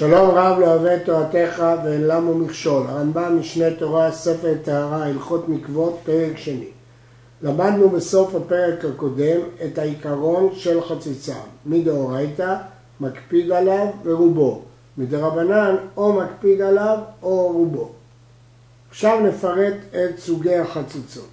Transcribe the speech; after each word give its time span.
שלום 0.00 0.30
רב 0.30 0.58
לא 0.58 0.66
אוהב 0.66 0.98
תורתך 0.98 1.62
ואין 1.84 2.06
למו 2.06 2.34
מכשול. 2.34 2.86
הרמב"ם 2.86 3.38
משנה 3.40 3.70
תורה, 3.78 4.12
ספר 4.12 4.54
טהרה, 4.64 5.06
הלכות 5.06 5.48
מקוות, 5.48 5.98
פרק 6.04 6.36
שני. 6.36 6.68
למדנו 7.42 7.88
בסוף 7.88 8.34
הפרק 8.34 8.84
הקודם 8.84 9.40
את 9.64 9.78
העיקרון 9.78 10.50
של 10.54 10.80
חציצה. 10.82 11.34
מדאורייתא 11.66 12.56
מקפיד 13.00 13.52
עליו 13.52 13.86
ורובו. 14.04 14.62
מדרבנן 14.98 15.76
או 15.96 16.12
מקפיד 16.12 16.60
עליו 16.60 16.98
או 17.22 17.52
רובו. 17.52 17.88
עכשיו 18.90 19.20
נפרט 19.20 19.74
את 19.90 20.18
סוגי 20.18 20.56
החציצות. 20.56 21.28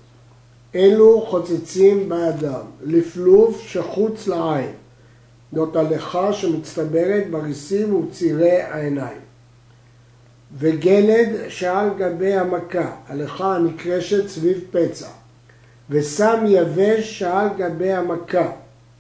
אלו 0.76 1.22
חוצצים 1.22 2.10
באדם, 2.10 2.62
לפלוף 2.84 3.62
שחוץ 3.62 4.28
לעין. 4.28 4.72
זאת 5.54 5.76
הלכה 5.76 6.34
שמצטברת 6.34 7.30
בריסים 7.32 7.96
ובצירי 7.96 8.62
העיניים. 8.62 9.18
וגלד 10.58 11.30
שעל 11.50 11.90
גבי 11.98 12.34
המכה, 12.34 12.92
הלכה 13.08 13.56
הנקרשת 13.56 14.28
סביב 14.28 14.60
פצע. 14.72 15.08
וסם 15.90 16.44
יבש 16.48 17.20
שעל 17.20 17.48
גבי 17.58 17.92
המכה. 17.92 18.52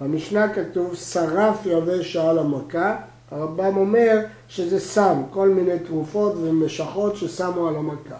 במשנה 0.01 0.53
כתוב 0.53 0.95
שרף 0.95 1.65
יבש 1.65 2.13
שעל 2.13 2.39
המכה, 2.39 2.95
הרמב"ם 3.31 3.77
אומר 3.77 4.19
שזה 4.49 4.79
סם, 4.79 5.21
כל 5.31 5.49
מיני 5.49 5.79
תרופות 5.79 6.33
ומשכות 6.35 7.15
ששמו 7.15 7.67
על 7.67 7.75
המכה. 7.75 8.15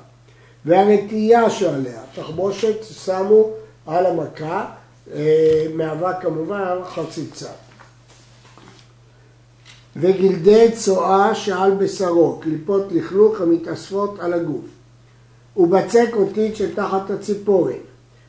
והרתיעה 0.66 1.50
שעליה, 1.50 2.02
תחבושת 2.16 2.84
שמו 2.84 3.50
על 3.86 4.06
המכה, 4.06 4.66
אה, 5.14 5.66
מהווה 5.74 6.22
כמובן 6.22 6.78
חציצה. 6.86 7.50
וגלדי 10.00 10.68
צואה 10.74 11.36
שעל 11.36 11.72
בשרו, 11.72 12.40
קליפות 12.42 12.84
לכלוך 12.92 13.42
המתאספות 13.42 14.20
על 14.20 14.34
הגוף. 14.34 14.66
ובצק 15.58 16.10
אותית 16.14 16.56
שתחת 16.56 17.12
הציפורן, 17.12 17.74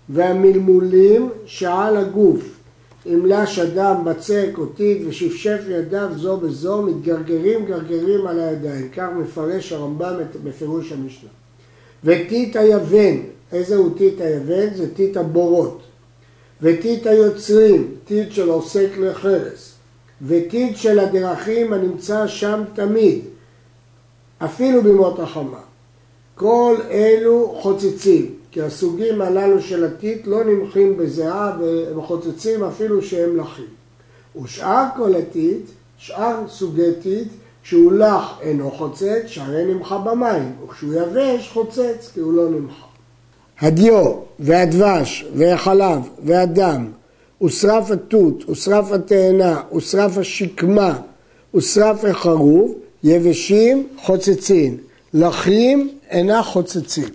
והמלמולים 0.08 1.30
שעל 1.46 1.96
הגוף, 1.96 2.58
אמלש 3.06 3.58
אדם, 3.58 4.04
בצק, 4.04 4.50
אותית 4.58 5.02
ושפשף 5.06 5.58
ידיו 5.68 6.08
זו 6.16 6.36
בזו, 6.36 6.82
מתגרגרים 6.82 7.64
גרגרים 7.64 8.26
על 8.26 8.40
הידיים. 8.40 8.88
כך 8.96 9.08
מפרש 9.16 9.72
הרמב"ם 9.72 10.14
בפירוש 10.44 10.92
המשנה. 10.92 11.30
וטיט 12.04 12.56
היוון, 12.56 13.22
איזה 13.52 13.76
הוא 13.76 13.98
טיט 13.98 14.20
היוון? 14.20 14.74
זה 14.74 14.94
טיט 14.94 15.16
הבורות. 15.16 15.80
וטיט 16.62 17.06
היוצרים, 17.06 17.94
טיט 18.04 18.32
שעושים 18.32 18.48
כלי 18.48 18.88
חרס. 18.98 19.67
וטיט 20.26 20.76
של 20.76 20.98
הדרכים 20.98 21.72
הנמצא 21.72 22.26
שם 22.26 22.62
תמיד, 22.74 23.20
אפילו 24.44 24.82
בימות 24.82 25.20
החמה. 25.20 25.60
כל 26.34 26.76
אלו 26.90 27.54
חוצצים, 27.60 28.34
כי 28.50 28.62
הסוגים 28.62 29.20
הללו 29.20 29.62
של 29.62 29.84
הטיט 29.84 30.26
לא 30.26 30.44
נמחים 30.44 30.96
בזיעה 30.96 31.56
והם 31.60 32.02
חוצצים 32.02 32.64
אפילו 32.64 33.02
שהם 33.02 33.36
לחים. 33.36 33.64
ושאר 34.42 34.84
כל 34.96 35.14
הטיט, 35.14 35.62
שאר 35.98 36.36
סוגי 36.48 36.94
טיט, 37.02 37.28
כשהוא 37.62 37.92
לח 37.92 38.38
אינו 38.40 38.70
חוצץ, 38.70 39.22
שהרי 39.26 39.64
נמחה 39.64 39.98
במים, 39.98 40.52
וכשהוא 40.64 40.94
יבש 40.94 41.50
חוצץ, 41.52 42.10
כי 42.14 42.20
הוא 42.20 42.32
לא 42.32 42.50
נמחה. 42.50 42.86
הדיו 43.60 44.14
והדבש 44.38 45.26
והחלב 45.34 45.98
והדם 46.24 46.86
ושרף 47.42 47.90
התות, 47.90 48.50
ושרף 48.50 48.92
התאנה, 48.92 49.60
ושרף 49.76 50.18
השקמה, 50.18 50.98
ושרף 51.54 52.04
החרוב, 52.04 52.74
יבשים 53.04 53.88
חוצצים, 53.96 54.76
לחים 55.14 55.88
אינה 56.10 56.42
חוצצים. 56.42 57.08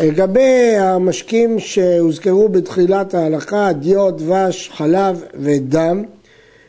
לגבי 0.00 0.76
המשקים 0.78 1.58
שהוזכרו 1.58 2.48
בתחילת 2.48 3.14
ההלכה, 3.14 3.72
דיו, 3.72 4.10
דבש, 4.10 4.70
חלב 4.74 5.24
ודם, 5.34 6.04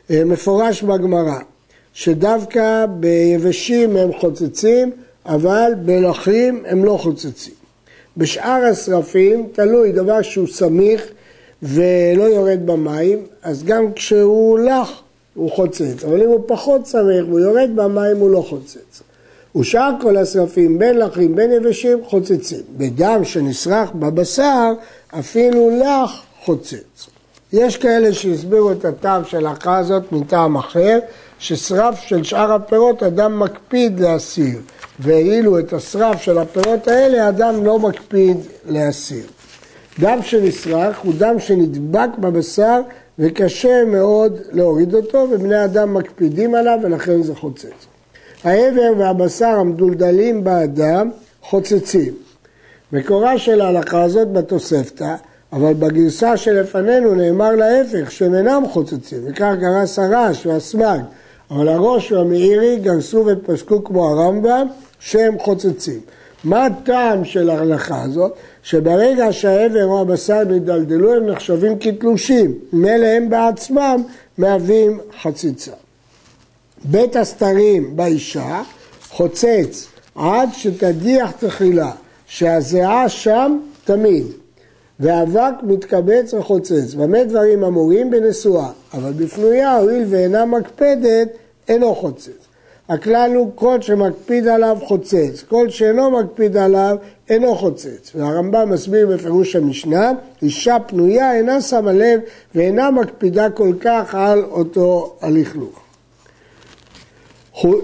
מפורש 0.09 0.83
בגמרא 0.83 1.39
שדווקא 1.93 2.85
ביבשים 2.85 3.97
הם 3.97 4.13
חוצצים, 4.13 4.91
אבל 5.25 5.71
בלחים 5.85 6.63
הם 6.65 6.85
לא 6.85 6.97
חוצצים. 7.01 7.53
בשאר 8.17 8.65
השרפים 8.71 9.47
תלוי 9.51 9.91
דבר 9.91 10.21
שהוא 10.21 10.47
סמיך 10.47 11.07
ולא 11.63 12.23
יורד 12.23 12.59
במים, 12.65 13.19
אז 13.43 13.63
גם 13.63 13.93
כשהוא 13.93 14.59
לח 14.59 15.01
הוא 15.33 15.51
חוצץ, 15.51 16.03
אבל 16.03 16.21
אם 16.21 16.27
הוא 16.27 16.43
פחות 16.47 16.85
סמיך 16.85 17.25
והוא 17.27 17.39
יורד 17.39 17.69
במים 17.75 18.17
הוא 18.17 18.29
לא 18.29 18.45
חוצץ. 18.49 19.01
ושאר 19.55 19.91
כל 20.01 20.17
השרפים, 20.17 20.79
בין 20.79 20.97
לחים 20.97 21.35
בין 21.35 21.51
יבשים, 21.51 21.99
חוצצים. 22.05 22.59
בדם 22.77 23.21
שנשרח 23.23 23.89
בבשר, 23.95 24.73
אפילו 25.19 25.69
לח 25.79 26.21
חוצץ. 26.43 27.07
יש 27.53 27.77
כאלה 27.77 28.13
שהסבירו 28.13 28.71
את 28.71 28.85
הטעם 28.85 29.25
של 29.25 29.45
ההלכה 29.45 29.77
הזאת 29.77 30.11
מטעם 30.11 30.55
אחר, 30.55 30.99
ששרף 31.39 32.01
של 32.01 32.23
שאר 32.23 32.51
הפירות 32.51 33.03
אדם 33.03 33.39
מקפיד 33.39 33.99
להסיר, 33.99 34.59
ואילו 34.99 35.59
את 35.59 35.73
השרף 35.73 36.21
של 36.21 36.37
הפירות 36.37 36.87
האלה 36.87 37.29
אדם 37.29 37.65
לא 37.65 37.79
מקפיד 37.79 38.37
להסיר. 38.69 39.23
דם 39.99 40.19
שנשרח 40.21 40.99
הוא 41.03 41.13
דם 41.17 41.35
שנדבק 41.39 42.09
בבשר 42.19 42.81
וקשה 43.19 43.85
מאוד 43.85 44.39
להוריד 44.51 44.95
אותו, 44.95 45.27
ובני 45.31 45.65
אדם 45.65 45.93
מקפידים 45.93 46.55
עליו 46.55 46.79
ולכן 46.83 47.21
זה 47.21 47.35
חוצץ. 47.35 47.87
העבר 48.43 48.91
והבשר 48.97 49.45
המדולדלים 49.59 50.43
באדם 50.43 51.09
חוצצים. 51.41 52.13
מקורה 52.93 53.37
של 53.37 53.61
ההלכה 53.61 54.03
הזאת 54.03 54.33
בתוספתא, 54.33 55.15
אבל 55.53 55.73
בגרסה 55.73 56.37
שלפנינו 56.37 57.15
נאמר 57.15 57.55
להפך 57.55 58.11
שהם 58.11 58.35
אינם 58.35 58.63
חוצצים, 58.69 59.19
וכך 59.25 59.53
גרס 59.59 59.99
הרש 59.99 60.45
והסמג, 60.45 60.99
אבל 61.51 61.67
הראש 61.67 62.11
והמאירי 62.11 62.79
גרסו 62.79 63.25
ופסקו 63.27 63.83
כמו 63.83 64.09
הרמב"ם 64.09 64.67
שהם 64.99 65.39
חוצצים. 65.39 65.99
מה 66.43 66.65
הטעם 66.65 67.25
של 67.25 67.49
ההלכה 67.49 68.01
הזאת? 68.01 68.33
שברגע 68.63 69.33
שהעבר 69.33 69.85
או 69.85 70.01
הבשר 70.01 70.43
נדלדלו 70.43 71.13
הם 71.13 71.25
נחשבים 71.25 71.79
כתלושים, 71.79 72.59
מילא 72.73 73.05
הם 73.05 73.29
בעצמם 73.29 74.03
מהווים 74.37 74.99
חציצה. 75.21 75.71
בית 76.85 77.15
הסתרים 77.15 77.95
באישה 77.95 78.61
חוצץ 79.09 79.87
עד 80.15 80.49
שתדיח 80.53 81.31
תחילה, 81.31 81.91
שהזיעה 82.27 83.09
שם 83.09 83.59
תמיד, 83.85 84.25
והאבק 84.99 85.53
מתקבץ 85.63 86.33
וחוצץ. 86.33 86.93
במה 86.93 87.23
דברים 87.23 87.63
אמורים? 87.63 88.11
בנשואה, 88.11 88.69
אבל 88.93 89.11
בפנויה, 89.11 89.75
הואיל 89.77 90.03
ואינה 90.09 90.45
מקפדת, 90.45 91.27
אינו 91.67 91.95
חוצץ. 91.95 92.40
הכלל 92.91 93.31
הוא 93.35 93.51
כל 93.55 93.81
שמקפיד 93.81 94.47
עליו 94.47 94.77
חוצץ, 94.83 95.43
כל 95.49 95.69
שאינו 95.69 96.11
מקפיד 96.11 96.57
עליו 96.57 96.97
אינו 97.29 97.55
חוצץ. 97.55 98.11
והרמב"ם 98.15 98.69
מסביר 98.69 99.07
בפירוש 99.07 99.55
המשנה, 99.55 100.11
אישה 100.41 100.77
פנויה 100.87 101.35
אינה 101.35 101.61
שמה 101.61 101.91
לב 101.91 102.19
ואינה 102.55 102.91
מקפידה 102.91 103.49
כל 103.49 103.73
כך 103.79 104.15
על 104.15 104.43
אותו 104.43 105.15
הלכלוך. 105.21 105.79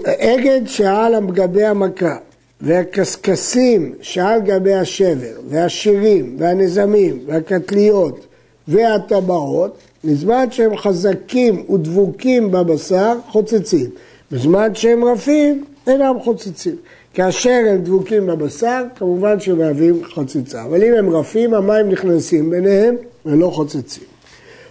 אגד 0.06 0.60
שעל 0.66 1.26
גבי 1.26 1.64
המכה 1.64 2.16
והקשקשים 2.60 3.94
שעל 4.00 4.40
גבי 4.40 4.74
השבר 4.74 5.40
והשירים 5.48 6.36
והנזמים 6.38 7.18
והקטליות 7.26 8.26
והטבעות, 8.68 9.78
בזמן 10.04 10.50
שהם 10.50 10.76
חזקים 10.76 11.64
ודבוקים 11.70 12.50
בבשר, 12.50 13.14
חוצצים. 13.28 13.90
בזמן 14.32 14.74
שהם 14.74 15.04
רפים, 15.04 15.64
אינם 15.86 16.14
חוצצים. 16.24 16.76
כאשר 17.14 17.62
הם 17.68 17.76
דבוקים 17.76 18.26
בבשר, 18.26 18.82
כמובן 18.96 19.40
שהם 19.40 19.58
מהווים 19.58 20.04
חציצה. 20.04 20.64
אבל 20.64 20.82
אם 20.82 20.94
הם 20.94 21.10
רפים, 21.10 21.54
המים 21.54 21.88
נכנסים 21.88 22.50
ביניהם 22.50 22.96
ולא 23.26 23.50
חוצצים. 23.50 24.04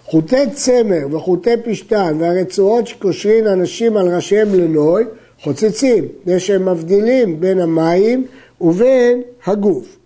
חוטי 0.05 0.49
צמר 0.53 1.07
וחוטי 1.11 1.49
פשטן 1.65 2.17
והרצועות 2.19 2.87
שקושרים 2.87 3.47
אנשים 3.47 3.97
על 3.97 4.15
ראשיהם 4.15 4.55
לנוי, 4.55 5.03
חוצצים, 5.41 6.05
מפני 6.21 6.39
שהם 6.39 6.69
מבדילים 6.69 7.39
בין 7.39 7.59
המים 7.59 8.25
ובין 8.61 9.21
הגוף. 9.45 9.97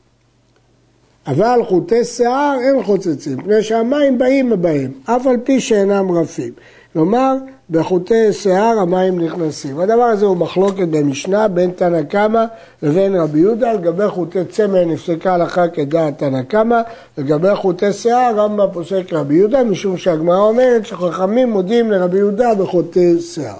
אבל 1.28 1.60
חוטי 1.68 2.06
שיער 2.06 2.58
אין 2.62 2.84
חוצצים, 2.84 3.38
מפני 3.38 3.64
שהמים 3.64 4.18
באים 4.18 4.62
בהם, 4.62 4.92
אף 5.06 5.28
על 5.28 5.38
פי 5.44 5.60
שאינם 5.60 6.12
רפים. 6.12 6.54
כלומר, 6.94 7.36
בחוטי 7.72 8.34
שיער 8.34 8.80
המים 8.80 9.20
נכנסים. 9.20 9.80
הדבר 9.80 10.04
הזה 10.04 10.26
הוא 10.26 10.38
מחלוקת 10.38 10.88
במשנה 10.88 11.48
בין 11.48 11.72
תנא 11.72 12.02
קמא 12.02 12.46
לבין 12.82 13.16
רבי 13.16 13.40
יהודה, 13.40 13.74
לגבי 13.74 14.08
חוטי 14.08 14.46
צמר 14.46 14.86
נפסקה 14.86 15.34
הלכה 15.34 15.68
כדעת 15.68 16.18
תנא 16.18 16.42
קמא, 16.42 16.82
לגבי 17.18 17.56
חוטי 17.56 17.94
שיער 17.94 18.36
רמב"ם 18.36 18.68
פוסק 18.74 19.14
רבי 19.14 19.36
יהודה, 19.36 19.64
משום 19.64 19.98
שהגמרא 19.98 20.38
אומרת 20.38 20.86
שחכמים 20.86 21.50
מודים 21.50 21.92
לרבי 21.92 22.18
יהודה 22.18 22.56
בחוטי 22.56 23.20
שיער. 23.20 23.58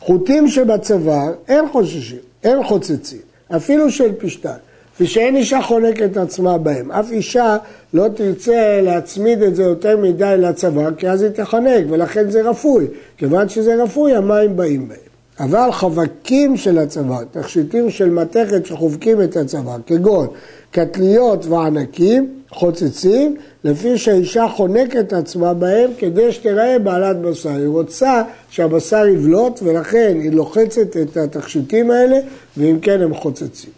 חוטים 0.00 0.48
שבצוואר 0.48 1.32
אין 1.48 1.68
חוששים, 1.72 2.18
אין 2.44 2.64
חוצצים, 2.64 3.20
אפילו 3.56 3.90
של 3.90 4.12
פשטן. 4.18 4.58
כפי 4.98 5.06
שאין 5.06 5.36
אישה 5.36 5.62
חונקת 5.62 6.16
עצמה 6.16 6.58
בהם. 6.58 6.92
אף 6.92 7.10
אישה 7.10 7.56
לא 7.94 8.08
תרצה 8.14 8.80
להצמיד 8.82 9.42
את 9.42 9.56
זה 9.56 9.62
יותר 9.62 9.96
מדי 9.96 10.34
לצוואר, 10.38 10.94
כי 10.94 11.08
אז 11.08 11.22
היא 11.22 11.30
תחנק, 11.30 11.84
ולכן 11.88 12.30
זה 12.30 12.42
רפוי. 12.42 12.86
כיוון 13.16 13.48
שזה 13.48 13.82
רפוי, 13.82 14.14
המים 14.14 14.56
באים 14.56 14.88
בהם. 14.88 14.98
אבל 15.40 15.72
חבקים 15.72 16.56
של 16.56 16.78
הצוואר, 16.78 17.24
תכשיטים 17.30 17.90
של 17.90 18.10
מתכת 18.10 18.66
שחובקים 18.66 19.22
את 19.22 19.36
הצוואר, 19.36 19.76
כגון 19.86 20.26
קטליות 20.70 21.46
וענקים, 21.46 22.34
חוצצים, 22.50 23.36
לפי 23.64 23.98
שהאישה 23.98 24.46
חונקת 24.48 25.12
עצמה 25.12 25.54
בהם 25.54 25.90
כדי 25.98 26.32
שתראה 26.32 26.78
בעלת 26.78 27.20
בשר. 27.20 27.50
היא 27.50 27.66
רוצה 27.66 28.22
שהבשר 28.50 29.06
יבלוט 29.06 29.60
ולכן 29.62 30.18
היא 30.20 30.32
לוחצת 30.32 30.96
את 30.96 31.16
התכשיטים 31.16 31.90
האלה 31.90 32.18
ואם 32.56 32.78
כן 32.82 33.02
הם 33.02 33.14
חוצצים. 33.14 33.77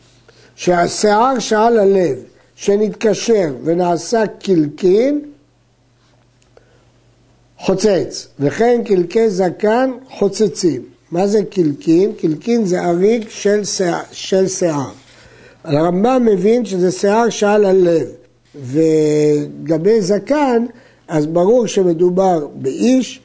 שהשיער 0.61 1.39
שעל 1.39 1.79
הלב 1.79 2.17
שנתקשר 2.55 3.55
ונעשה 3.65 4.27
קלקין 4.27 5.21
חוצץ, 7.59 8.29
וכן 8.41 8.81
קלקי 8.85 9.31
זקן 9.31 9.91
חוצצים. 10.11 10.83
מה 11.13 11.27
זה 11.27 11.43
קלקין? 11.51 12.13
קלקין 12.13 12.65
זה 12.65 12.85
אריג 12.85 13.25
של 13.29 13.65
שיער. 13.65 14.01
של 14.13 14.49
שיער. 14.49 14.91
הרמב"ם 15.65 16.27
מבין 16.27 16.65
שזה 16.65 16.91
שיער 16.93 17.29
שעל 17.29 17.65
הלב, 17.65 18.07
וגבי 18.55 20.01
זקן, 20.01 20.67
אז 21.09 21.27
ברור 21.27 21.67
שמדובר 21.67 22.47
באיש, 22.55 23.21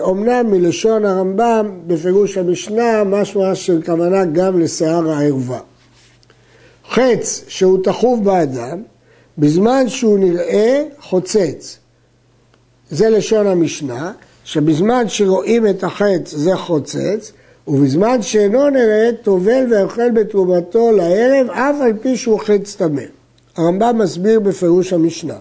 אומנם 0.00 0.50
מלשון 0.50 1.04
הרמב"ם, 1.04 1.70
בפירוש 1.86 2.38
המשנה, 2.38 3.04
משמע 3.04 3.54
של 3.54 3.82
כוונה 3.82 4.24
גם 4.24 4.60
לשיער 4.60 5.10
הערווה. 5.10 5.60
חץ 6.90 7.44
שהוא 7.48 7.78
תחוב 7.82 8.24
באדם, 8.24 8.82
בזמן 9.38 9.88
שהוא 9.88 10.18
נראה 10.18 10.82
חוצץ. 11.00 11.78
זה 12.90 13.10
לשון 13.10 13.46
המשנה, 13.46 14.12
שבזמן 14.44 15.08
שרואים 15.08 15.66
את 15.66 15.84
החץ 15.84 16.34
זה 16.34 16.56
חוצץ, 16.56 17.32
ובזמן 17.68 18.22
שאינו 18.22 18.70
נראה 18.70 19.10
טובל 19.22 19.66
ואוכל 19.70 20.10
בתרומתו 20.10 20.92
לערב, 20.92 21.50
אף 21.50 21.76
על 21.80 21.92
פי 22.02 22.16
שהוא 22.16 22.40
חץ 22.40 22.74
טמא. 22.74 23.02
הרמב"ם 23.56 23.98
מסביר 23.98 24.40
בפירוש 24.40 24.92
המשנה, 24.92 25.34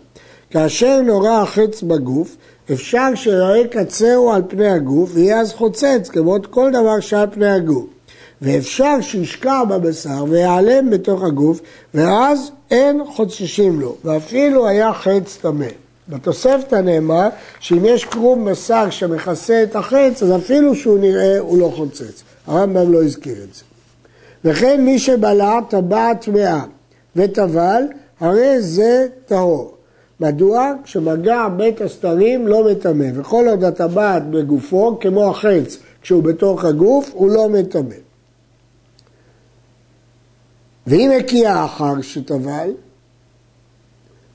כאשר 0.50 1.02
נורא 1.02 1.42
החץ 1.42 1.82
בגוף, 1.82 2.36
אפשר 2.72 3.16
שיראה 3.16 3.68
קצרו 3.68 4.34
על 4.34 4.42
פני 4.48 4.68
הגוף, 4.68 5.10
ויהיה 5.14 5.40
אז 5.40 5.54
חוצץ, 5.54 6.10
כמו 6.10 6.38
כל 6.50 6.72
דבר 6.72 7.00
שעל 7.00 7.28
פני 7.32 7.52
הגוף. 7.52 7.95
ואפשר 8.42 9.02
שישקע 9.02 9.64
בבשר 9.64 10.24
ויעלם 10.30 10.90
בתוך 10.90 11.24
הגוף, 11.24 11.60
ואז 11.94 12.52
אין 12.72 13.02
חוצשים 13.06 13.80
לו, 13.80 13.96
ואפילו 14.06 14.68
היה 14.68 14.94
חץ 14.94 15.38
טמא. 15.42 15.66
בתוספתא 16.10 16.76
נאמר 16.76 17.28
שאם 17.60 17.86
יש 17.86 18.06
קרום 18.06 18.46
בשר 18.46 18.90
שמכסה 18.90 19.64
את 19.64 19.76
החץ, 19.76 20.24
אז 20.24 20.36
אפילו 20.36 20.76
שהוא 20.76 21.00
נראה 21.00 21.40
הוא 21.40 21.60
לא 21.60 21.72
חוצץ. 21.76 22.24
הרמב"ם 22.48 22.94
לא 22.94 23.04
הזכיר 23.04 23.36
את 23.44 23.56
זה. 23.56 23.64
וכן 24.46 24.82
מי 24.86 25.00
שבלע 25.00 25.60
טבעת 25.70 26.22
טמאה 26.26 26.62
וטבל, 27.16 27.84
הרי 28.20 28.62
זה 28.62 29.08
טהור. 29.26 29.72
מדוע? 30.20 30.72
כשמגע 30.84 31.48
בית 31.58 31.82
הסתרים 31.82 32.48
לא 32.48 32.72
מטמא, 32.72 33.06
וכל 33.16 33.46
עוד 33.50 33.64
הטבעת 33.64 34.30
בגופו, 34.30 34.98
כמו 35.02 35.30
החץ, 35.30 35.78
כשהוא 36.02 36.24
בתוך 36.24 36.66
הגוף, 36.66 37.12
הוא 37.14 37.30
לא 37.30 37.50
מטמא. 37.50 38.05
ואם 40.88 41.12
הקיע 41.20 41.66
אחר 41.66 42.02
שטבל, 42.02 42.70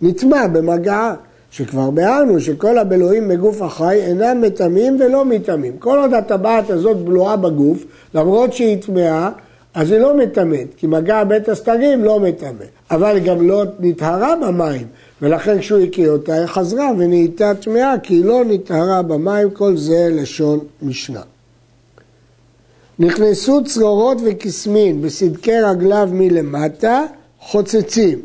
נטמע 0.02 0.46
במגעה, 0.46 1.14
שכבר 1.50 1.90
ביארנו 1.90 2.40
שכל 2.40 2.78
הבלויים 2.78 3.28
בגוף 3.28 3.62
החי 3.62 4.00
אינם 4.02 4.40
מטמאים 4.40 4.96
ולא 5.00 5.24
מטמאים. 5.24 5.78
כל 5.78 5.98
עוד 5.98 6.14
הטבעת 6.14 6.70
הזאת 6.70 6.96
בלועה 6.96 7.36
בגוף, 7.36 7.84
למרות 8.14 8.52
שהיא 8.52 8.82
טמאה, 8.82 9.30
אז 9.74 9.90
היא 9.90 10.00
לא 10.00 10.16
מטמאת, 10.16 10.66
כי 10.76 10.86
מגע 10.86 11.24
בית 11.24 11.48
הסתרים 11.48 12.04
לא 12.04 12.20
מטמא. 12.20 12.64
אבל 12.90 13.18
גם 13.18 13.48
לא 13.48 13.64
נטהרה 13.80 14.34
במים, 14.36 14.86
ולכן 15.22 15.58
כשהוא 15.58 15.80
הקיא 15.80 16.08
אותה 16.08 16.34
היא 16.34 16.46
חזרה 16.46 16.90
ונהייתה 16.98 17.52
טמאה, 17.54 17.94
כי 18.02 18.14
היא 18.14 18.24
לא 18.24 18.44
נטהרה 18.46 19.02
במים, 19.02 19.50
כל 19.50 19.76
זה 19.76 20.08
לשון 20.12 20.58
משנה. 20.82 21.22
נכנסו 23.00 23.64
צרורות 23.64 24.18
וקסמין 24.24 25.02
בסדקי 25.02 25.60
רגליו 25.60 26.08
מלמטה, 26.12 27.04
חוצצים. 27.40 28.18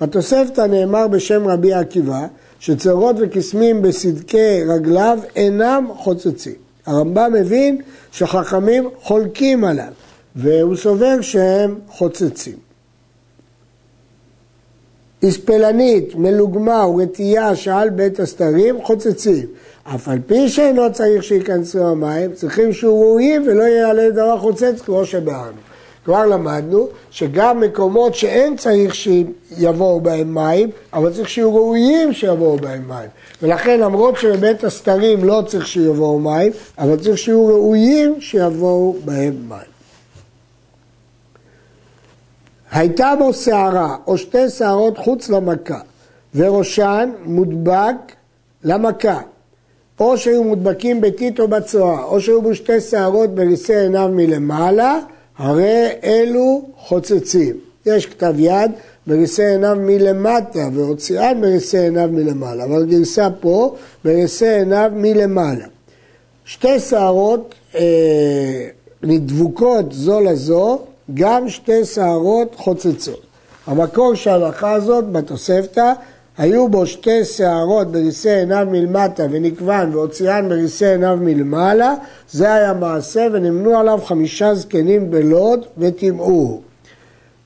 בתוספתא 0.00 0.60
נאמר 0.60 1.08
בשם 1.08 1.48
רבי 1.48 1.72
עקיבא, 1.72 2.26
שצרורות 2.60 3.16
וקסמים 3.18 3.82
בסדקי 3.82 4.62
רגליו 4.68 5.18
אינם 5.36 5.86
חוצצים. 5.96 6.52
הרמב"ם 6.86 7.32
מבין 7.32 7.80
שחכמים 8.12 8.88
חולקים 9.02 9.64
עליו, 9.64 9.92
והוא 10.36 10.76
סובר 10.76 11.20
שהם 11.20 11.78
חוצצים. 11.88 12.56
הספלנית, 15.22 16.14
מלוגמה 16.14 16.86
ורטייה 16.86 17.56
שעל 17.56 17.90
בית 17.90 18.20
הסתרים 18.20 18.82
חוצצים. 18.82 19.46
אף 19.84 20.08
על 20.08 20.18
פי 20.26 20.48
שאינו 20.48 20.92
צריך 20.92 21.22
שייכנסו 21.22 21.86
המים, 21.86 22.32
צריכים 22.32 22.72
שהוא 22.72 23.04
ראויים 23.04 23.42
ולא 23.46 23.62
יעלה 23.62 24.10
דבר 24.10 24.38
חוצץ 24.38 24.80
כמו 24.84 25.06
שבארנו. 25.06 25.58
כבר 26.04 26.26
למדנו 26.26 26.88
שגם 27.10 27.60
מקומות 27.60 28.14
שאין 28.14 28.56
צריך 28.56 28.94
שיבואו 28.94 30.00
בהם 30.00 30.34
מים, 30.34 30.70
אבל 30.92 31.12
צריך 31.12 31.28
שיהיו 31.28 31.54
ראויים 31.54 32.12
שיבואו 32.12 32.56
בהם 32.56 32.88
מים. 32.88 33.08
ולכן 33.42 33.80
למרות 33.80 34.16
שבבית 34.16 34.64
הסתרים 34.64 35.24
לא 35.24 35.42
צריך 35.46 35.66
שיבואו 35.66 36.18
מים, 36.18 36.52
אבל 36.78 36.96
צריך 36.96 37.18
שיהיו 37.18 37.46
ראויים 37.46 38.20
שיבואו 38.20 38.96
בהם 39.04 39.34
מים. 39.48 39.74
הייתה 42.72 43.12
בו 43.18 43.32
שערה 43.32 43.96
או 44.06 44.18
שתי 44.18 44.48
שערות 44.50 44.98
חוץ 44.98 45.28
למכה, 45.28 45.80
וראשן 46.34 47.10
מודבק 47.24 47.96
למכה, 48.64 49.20
או 50.00 50.18
שהיו 50.18 50.44
מודבקים 50.44 51.00
בטיט 51.00 51.40
או 51.40 51.48
בצואה, 51.48 52.04
או 52.04 52.20
שהיו 52.20 52.42
בו 52.42 52.54
שתי 52.54 52.80
שערות 52.80 53.34
בריסי 53.34 53.76
עיניו 53.76 54.08
מלמעלה, 54.12 54.98
הרי 55.38 55.88
אלו 56.04 56.62
חוצצים. 56.76 57.56
יש 57.86 58.06
כתב 58.06 58.34
יד 58.38 58.70
בריסי 59.06 59.44
עיניו 59.44 59.76
מלמטה 59.80 60.68
והוציאן 60.74 61.40
בריסי 61.40 61.78
עיניו 61.78 62.08
מלמעלה, 62.12 62.64
אבל 62.64 62.86
גרסה 62.86 63.28
פה 63.40 63.74
בריסי 64.04 64.48
עיניו 64.48 64.90
מלמעלה. 64.94 65.66
שתי 66.44 66.80
שערות 66.80 67.54
אה, 67.74 68.68
נדבוקות 69.02 69.92
זו 69.92 70.20
לזו, 70.20 70.78
גם 71.14 71.48
שתי 71.48 71.84
שערות 71.84 72.54
חוצצות. 72.54 73.20
המקור 73.66 74.14
של 74.14 74.30
ההלכה 74.30 74.72
הזאת 74.72 75.08
בתוספתא 75.12 75.92
היו 76.38 76.68
בו 76.68 76.86
שתי 76.86 77.24
שערות 77.24 77.92
בריסי 77.92 78.30
עיניו 78.30 78.66
מלמטה 78.70 79.26
ונקבן 79.30 79.90
והוציאן 79.92 80.48
בריסי 80.48 80.86
עיניו 80.86 81.18
מלמעלה, 81.20 81.94
זה 82.30 82.54
היה 82.54 82.72
מעשה 82.72 83.26
ונמנו 83.32 83.78
עליו 83.78 84.00
חמישה 84.04 84.54
זקנים 84.54 85.10
בלוד 85.10 85.66
וטימאוהו. 85.78 86.60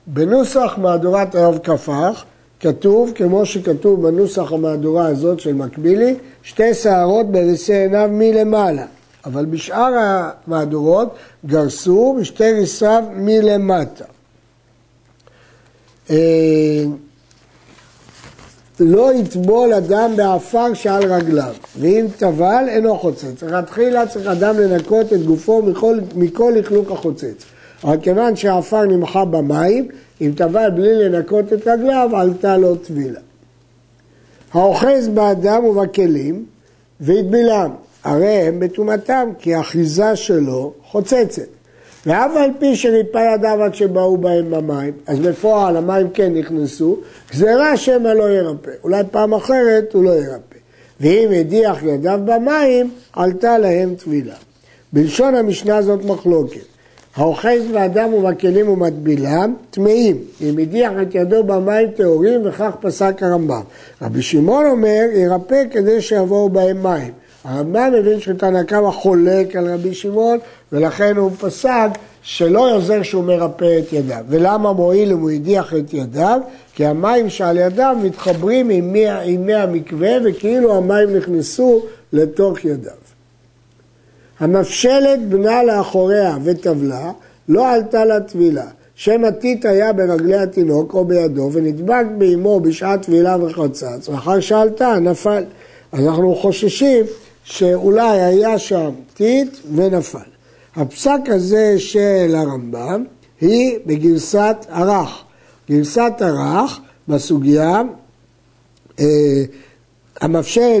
בנוסח 0.07 0.73
מהדורת 0.77 1.35
הרב 1.35 1.57
כפח 1.63 2.23
כתוב, 2.59 3.11
כמו 3.15 3.45
שכתוב 3.45 4.07
בנוסח 4.07 4.51
המהדורה 4.51 5.07
הזאת 5.07 5.39
של 5.39 5.53
מקבילי, 5.53 6.15
שתי 6.43 6.73
שערות 6.73 7.31
בריסי 7.31 7.73
עיניו 7.73 8.09
מלמעלה. 8.11 8.85
אבל 9.25 9.45
בשאר 9.45 9.93
המהדורות 10.47 11.15
גרסו 11.45 12.17
בשתי 12.19 12.51
ריסיו 12.51 13.03
מלמטה. 13.15 14.05
לא 18.79 19.13
יטבול 19.13 19.73
אדם 19.73 20.11
בעפר 20.15 20.73
שעל 20.73 21.13
רגליו, 21.13 21.53
ואם 21.79 22.05
טבל 22.17 22.65
אינו 22.67 22.97
חוצץ. 22.97 23.43
לכתחילה 23.43 24.07
צריך 24.07 24.27
אדם 24.27 24.59
לנקות 24.59 25.13
את 25.13 25.23
גופו 25.25 25.61
מכל, 25.61 25.99
מכל 26.15 26.53
לכלוך 26.55 26.91
החוצץ. 26.91 27.45
אבל 27.83 27.97
כיוון 28.01 28.35
שהעפר 28.35 28.85
נמחה 28.85 29.25
במים, 29.25 29.87
אם 30.21 30.31
טבל 30.35 30.69
בלי 30.69 31.09
לנקות 31.09 31.53
את 31.53 31.67
רגליו, 31.67 32.09
עלתה 32.13 32.57
לו 32.57 32.75
טבילה. 32.75 33.19
האוחז 34.53 35.07
באדם 35.13 35.65
ובכלים 35.65 36.45
והטבילם, 36.99 37.71
הרי 38.03 38.27
הם 38.27 38.59
בטומאתם, 38.59 39.29
כי 39.39 39.55
האחיזה 39.55 40.15
שלו 40.15 40.73
חוצצת. 40.83 41.58
ואף 42.05 42.31
על 42.35 42.49
פי 42.59 42.75
שריפא 42.75 43.33
ידיו 43.35 43.63
עד 43.63 43.75
שבאו 43.75 44.17
בהם 44.17 44.51
במים, 44.51 44.93
אז 45.07 45.19
בפועל 45.19 45.77
המים 45.77 46.09
כן 46.13 46.33
נכנסו, 46.33 46.97
גזירה 47.31 47.77
שמא 47.77 48.07
לא 48.07 48.29
ירפא. 48.29 48.71
אולי 48.83 49.03
פעם 49.11 49.33
אחרת 49.33 49.93
הוא 49.93 50.03
לא 50.03 50.11
ירפא. 50.11 50.55
ואם 50.99 51.29
הדיח 51.39 51.83
ידיו 51.83 52.19
במים, 52.25 52.89
עלתה 53.13 53.57
להם 53.57 53.95
טבילה. 53.95 54.35
בלשון 54.93 55.35
המשנה 55.35 55.81
זאת 55.81 56.05
מחלוקת. 56.05 56.79
האוחז 57.15 57.61
באדם 57.73 58.13
ובכלים 58.13 58.69
ומטבילם, 58.69 59.53
טמאים. 59.69 60.17
אם 60.41 60.57
הדיח 60.57 60.91
את 61.01 61.15
ידו 61.15 61.43
במים 61.43 61.91
טהורים, 61.91 62.41
וכך 62.45 62.71
פסק 62.81 63.23
הרמב"ם. 63.23 63.61
רבי 64.01 64.21
שמעון 64.21 64.65
אומר, 64.65 65.03
ירפא 65.15 65.63
כדי 65.71 66.01
שיבואו 66.01 66.49
בהם 66.49 66.83
מים. 66.83 67.13
הרמב"ם 67.43 67.93
מבין 67.93 68.19
שתנא 68.19 68.63
קמא 68.63 68.91
חולק 68.91 69.55
על 69.55 69.73
רבי 69.73 69.93
שמעון, 69.93 70.37
ולכן 70.71 71.17
הוא 71.17 71.31
פסק 71.39 71.89
שלא 72.21 72.75
עוזר 72.75 73.03
שהוא 73.03 73.23
מרפא 73.23 73.79
את 73.79 73.93
ידיו. 73.93 74.23
ולמה 74.29 74.73
מועיל 74.73 75.11
אם 75.11 75.19
הוא 75.19 75.29
הדיח 75.29 75.73
את 75.73 75.93
ידיו? 75.93 76.39
כי 76.75 76.85
המים 76.85 77.29
שעל 77.29 77.57
ידיו 77.57 77.97
מתחברים 78.03 78.69
עם 78.69 78.93
מי, 78.93 79.37
מי 79.37 79.53
המקווה, 79.53 80.11
וכאילו 80.25 80.75
המים 80.75 81.15
נכנסו 81.15 81.81
לתוך 82.13 82.65
ידיו. 82.65 82.91
המפשלת 84.39 85.29
בנה 85.29 85.63
לאחוריה 85.63 86.37
וטבלה, 86.43 87.11
לא 87.49 87.69
עלתה 87.69 88.05
לטבילה. 88.05 88.65
שם 88.95 89.25
הטיט 89.25 89.65
היה 89.65 89.93
ברגלי 89.93 90.37
התינוק 90.37 90.93
או 90.93 91.05
בידו, 91.05 91.49
ונדבק 91.53 92.05
באמו 92.17 92.59
בשעת 92.59 93.01
טבילה 93.01 93.37
וחצץ, 93.43 94.09
ואחר 94.09 94.39
שעלתה 94.39 94.99
נפל. 95.01 95.43
אז 95.91 96.05
אנחנו 96.05 96.35
חוששים 96.35 97.05
שאולי 97.43 98.21
היה 98.21 98.59
שם 98.59 98.91
טיט 99.13 99.57
ונפל. 99.75 100.28
הפסק 100.75 101.19
הזה 101.27 101.79
של 101.79 102.35
הרמב"ם 102.37 103.03
היא 103.41 103.79
בגרסת 103.85 104.55
ערך. 104.69 105.23
גרסת 105.69 106.13
ערך 106.19 106.79
בסוגיה 107.07 107.81
אה, 108.99 109.43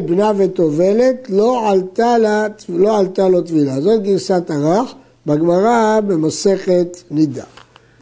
בנה 0.05 0.31
וטובלת 0.37 1.29
לא 1.29 1.69
עלתה, 1.69 2.17
לה, 2.17 2.47
לא 2.69 2.99
עלתה 2.99 3.29
לו 3.29 3.41
טבילה. 3.41 3.81
זאת 3.81 4.03
גרסת 4.03 4.51
ערך 4.51 4.93
בגמרא 5.25 5.99
במסכת 6.07 6.97
נידה. 7.11 7.43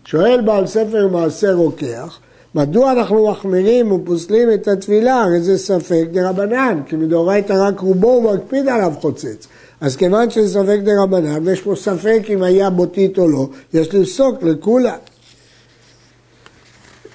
שואל 0.05 0.41
בעל 0.41 0.67
ספר 0.67 1.07
מעשה 1.07 1.53
רוקח, 1.53 2.19
מדוע 2.55 2.91
אנחנו 2.91 3.31
מחמירים 3.31 3.91
ופוסלים 3.91 4.53
את 4.53 4.67
הטבילה? 4.67 5.21
הרי 5.21 5.41
זה 5.41 5.57
ספק 5.57 6.05
דרבנן, 6.11 6.81
כי 6.85 6.95
מדאורייתא 6.95 7.53
רק 7.67 7.79
רובו 7.79 8.07
הוא 8.07 8.33
מקפיד 8.33 8.67
עליו 8.67 8.93
חוצץ. 9.01 9.47
אז 9.81 9.95
כיוון 9.95 10.29
שזה 10.29 10.63
ספק 10.63 10.79
דרבנן, 10.83 11.47
ויש 11.47 11.61
פה 11.61 11.75
ספק 11.75 12.21
אם 12.29 12.43
היה 12.43 12.69
בוטית 12.69 13.17
או 13.17 13.27
לא, 13.27 13.47
יש 13.73 13.93
לפסוק 13.93 14.43
לכולה. 14.43 14.95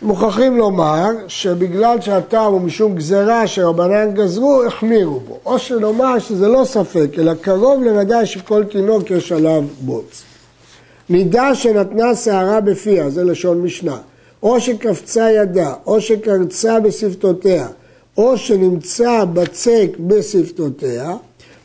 מוכרחים 0.02 0.56
לומר 0.56 1.08
שבגלל 1.28 2.00
שהטעם 2.00 2.52
הוא 2.52 2.60
משום 2.60 2.94
גזרה 2.94 3.46
שרבנן 3.46 4.14
גזרו, 4.14 4.62
החמירו 4.64 5.20
בו. 5.20 5.38
או 5.44 5.58
שנאמר 5.58 6.18
שזה 6.18 6.48
לא 6.48 6.64
ספק, 6.64 7.08
אלא 7.18 7.34
קרוב 7.34 7.82
לוודאי 7.82 8.26
שכל 8.26 8.64
תינוק 8.64 9.10
יש 9.10 9.32
עליו 9.32 9.64
בוץ. 9.80 10.22
נידה 11.08 11.54
שנתנה 11.54 12.14
שערה 12.14 12.60
בפיה, 12.60 13.10
זה 13.10 13.24
לשון 13.24 13.62
משנה, 13.62 13.98
או 14.42 14.60
שקפצה 14.60 15.30
ידה, 15.30 15.74
או 15.86 16.00
שקרצה 16.00 16.80
בשפתותיה, 16.80 17.68
או 18.16 18.38
שנמצא 18.38 19.24
בצק 19.24 19.88
בשפתותיה, 20.00 21.16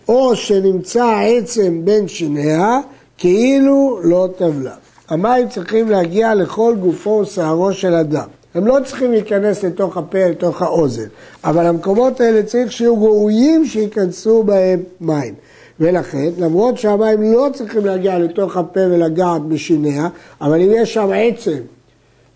או 0.08 0.36
שנמצא 0.36 1.20
עצם 1.26 1.82
בין 1.84 2.08
שיניה, 2.08 2.80
כאילו 3.18 4.00
לא 4.04 4.28
טבלה. 4.38 4.76
המים 5.10 5.50
צריכים 5.50 5.90
להגיע 5.90 6.36
לכל 6.36 6.76
גופו 6.82 7.10
ושערו 7.10 7.74
של 7.74 7.94
אדם. 7.94 8.28
הם 8.56 8.68
לא 8.68 8.78
צריכים 8.86 9.12
להיכנס 9.12 9.64
לתוך 9.64 9.98
הפה, 9.98 10.28
לתוך 10.30 10.62
האוזן, 10.62 11.08
אבל 11.44 11.66
המקומות 11.66 12.22
האלה 12.22 12.44
צריך 12.44 12.72
שיהיו 12.72 13.04
ראויים 13.04 13.66
שייכנסו 13.66 14.44
בהם 14.44 14.80
מים. 15.02 15.34
ולכן, 15.80 16.30
למרות 16.38 16.78
שהמים 16.78 17.34
לא 17.34 17.48
צריכים 17.54 17.86
להגיע 17.86 18.20
לתוך 18.20 18.58
הפה 18.58 18.80
ולגעת 18.80 19.42
בשיניה, 19.42 20.08
אבל 20.42 20.62
אם 20.62 20.70
יש 20.72 20.94
שם 20.94 21.10
עצם 21.16 21.58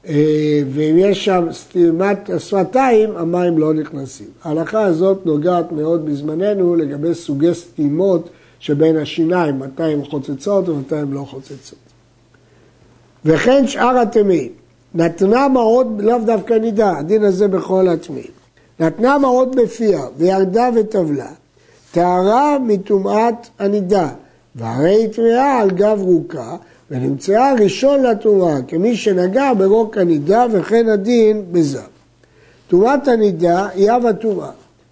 ואם 0.06 0.96
יש 0.98 1.26
שם 1.26 1.48
סתימת 1.52 2.30
השפתיים, 2.30 3.18
המים 3.18 3.58
לא 3.58 3.74
נכנסים. 3.74 4.28
ההלכה 4.44 4.84
הזאת 4.84 5.26
נוגעת 5.26 5.72
מאוד 5.72 6.06
בזמננו 6.06 6.76
לגבי 6.76 7.16
סוגי 7.16 7.54
סתימות 7.54 8.30
שבין 8.60 8.98
השיניים, 8.98 9.60
מתי 9.60 9.84
הן 9.84 10.04
חוצצות 10.04 10.70
ומתי 10.70 10.96
הן 10.96 11.12
לא 11.12 11.26
חוצצות. 11.30 11.80
וכן 13.26 13.68
שאר 13.68 13.98
הטמאים, 13.98 14.52
נתנה 14.96 15.48
מעות, 15.48 15.88
לאו 16.00 16.20
דווקא 16.26 16.54
נידה, 16.54 16.98
הדין 16.98 17.24
הזה 17.24 17.48
בכל 17.48 17.88
הטמאים. 17.88 18.32
נתנה 18.80 19.18
מעות 19.18 19.56
בפיה 19.56 20.02
וירדה 20.18 20.70
וטבלה, 20.76 21.30
טהרה 21.92 22.58
מטומאת 22.60 23.48
הנידה, 23.60 24.10
והרי 24.56 24.96
היא 24.96 25.08
טמאה 25.08 25.60
על 25.60 25.72
גב 25.72 26.00
רוקה, 26.02 26.56
ונמצאה 26.92 27.54
ראשון 27.54 28.04
לטומאה, 28.04 28.56
כמי 28.68 28.96
שנגע 28.96 29.54
ברוק 29.58 29.98
הנידה, 29.98 30.46
וכן 30.52 30.90
הדין 30.90 31.44
בזה. 31.52 31.82
טומאת 32.68 33.08
הנידה 33.08 33.68
היא 33.74 33.92
אב 33.92 34.06
הטומאה. 34.06 34.50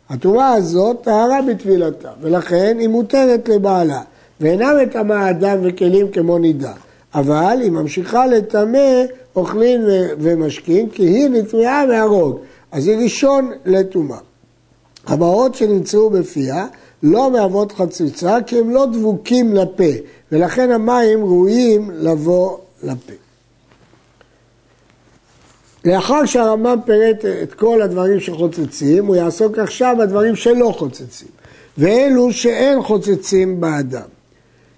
הטומאה 0.10 0.53
הזאת 0.53 0.98
טהרה 1.01 1.41
בטבילתה, 1.41 2.10
ולכן 2.22 2.77
היא 2.79 2.88
מותרת 2.88 3.50
לבעלה, 3.50 4.01
ואינה 4.41 4.72
מטמאה 4.82 5.29
אדם 5.29 5.58
וכלים 5.63 6.12
כמו 6.12 6.38
נידה. 6.38 6.74
אבל 7.15 7.58
היא 7.62 7.72
ממשיכה 7.72 8.27
לטמא 8.27 9.03
אוכלים 9.36 9.82
ומשקים, 10.20 10.89
כי 10.89 11.03
היא 11.03 11.29
נטמעה 11.29 11.86
מהרוג, 11.86 12.39
אז 12.72 12.88
היא 12.88 12.98
ראשון 12.98 13.51
לטומאה. 13.65 14.18
המעות 15.08 15.56
שנמצאו 15.56 16.10
בפיה 16.10 16.68
לא 17.03 17.32
מהוות 17.32 17.72
חציצה, 17.72 18.38
כי 18.46 18.60
הם 18.60 18.70
לא 18.70 18.86
דבוקים 18.86 19.53
לפה, 19.53 19.84
ולכן 20.31 20.71
המים 20.71 21.24
ראויים 21.24 21.91
לבוא 21.91 22.57
לפה. 22.83 23.13
לאחר 25.86 26.25
שהרמב"ם 26.25 26.79
פירט 26.86 27.25
את 27.43 27.53
כל 27.53 27.81
הדברים 27.81 28.19
שחוצצים, 28.19 29.05
הוא 29.05 29.15
יעסוק 29.15 29.57
עכשיו 29.57 29.95
בדברים 30.00 30.36
שלא 30.36 30.74
חוצצים, 30.77 31.27
ואלו 31.77 32.33
שאין 32.33 32.83
חוצצים 32.83 33.62
באדם. 33.62 34.07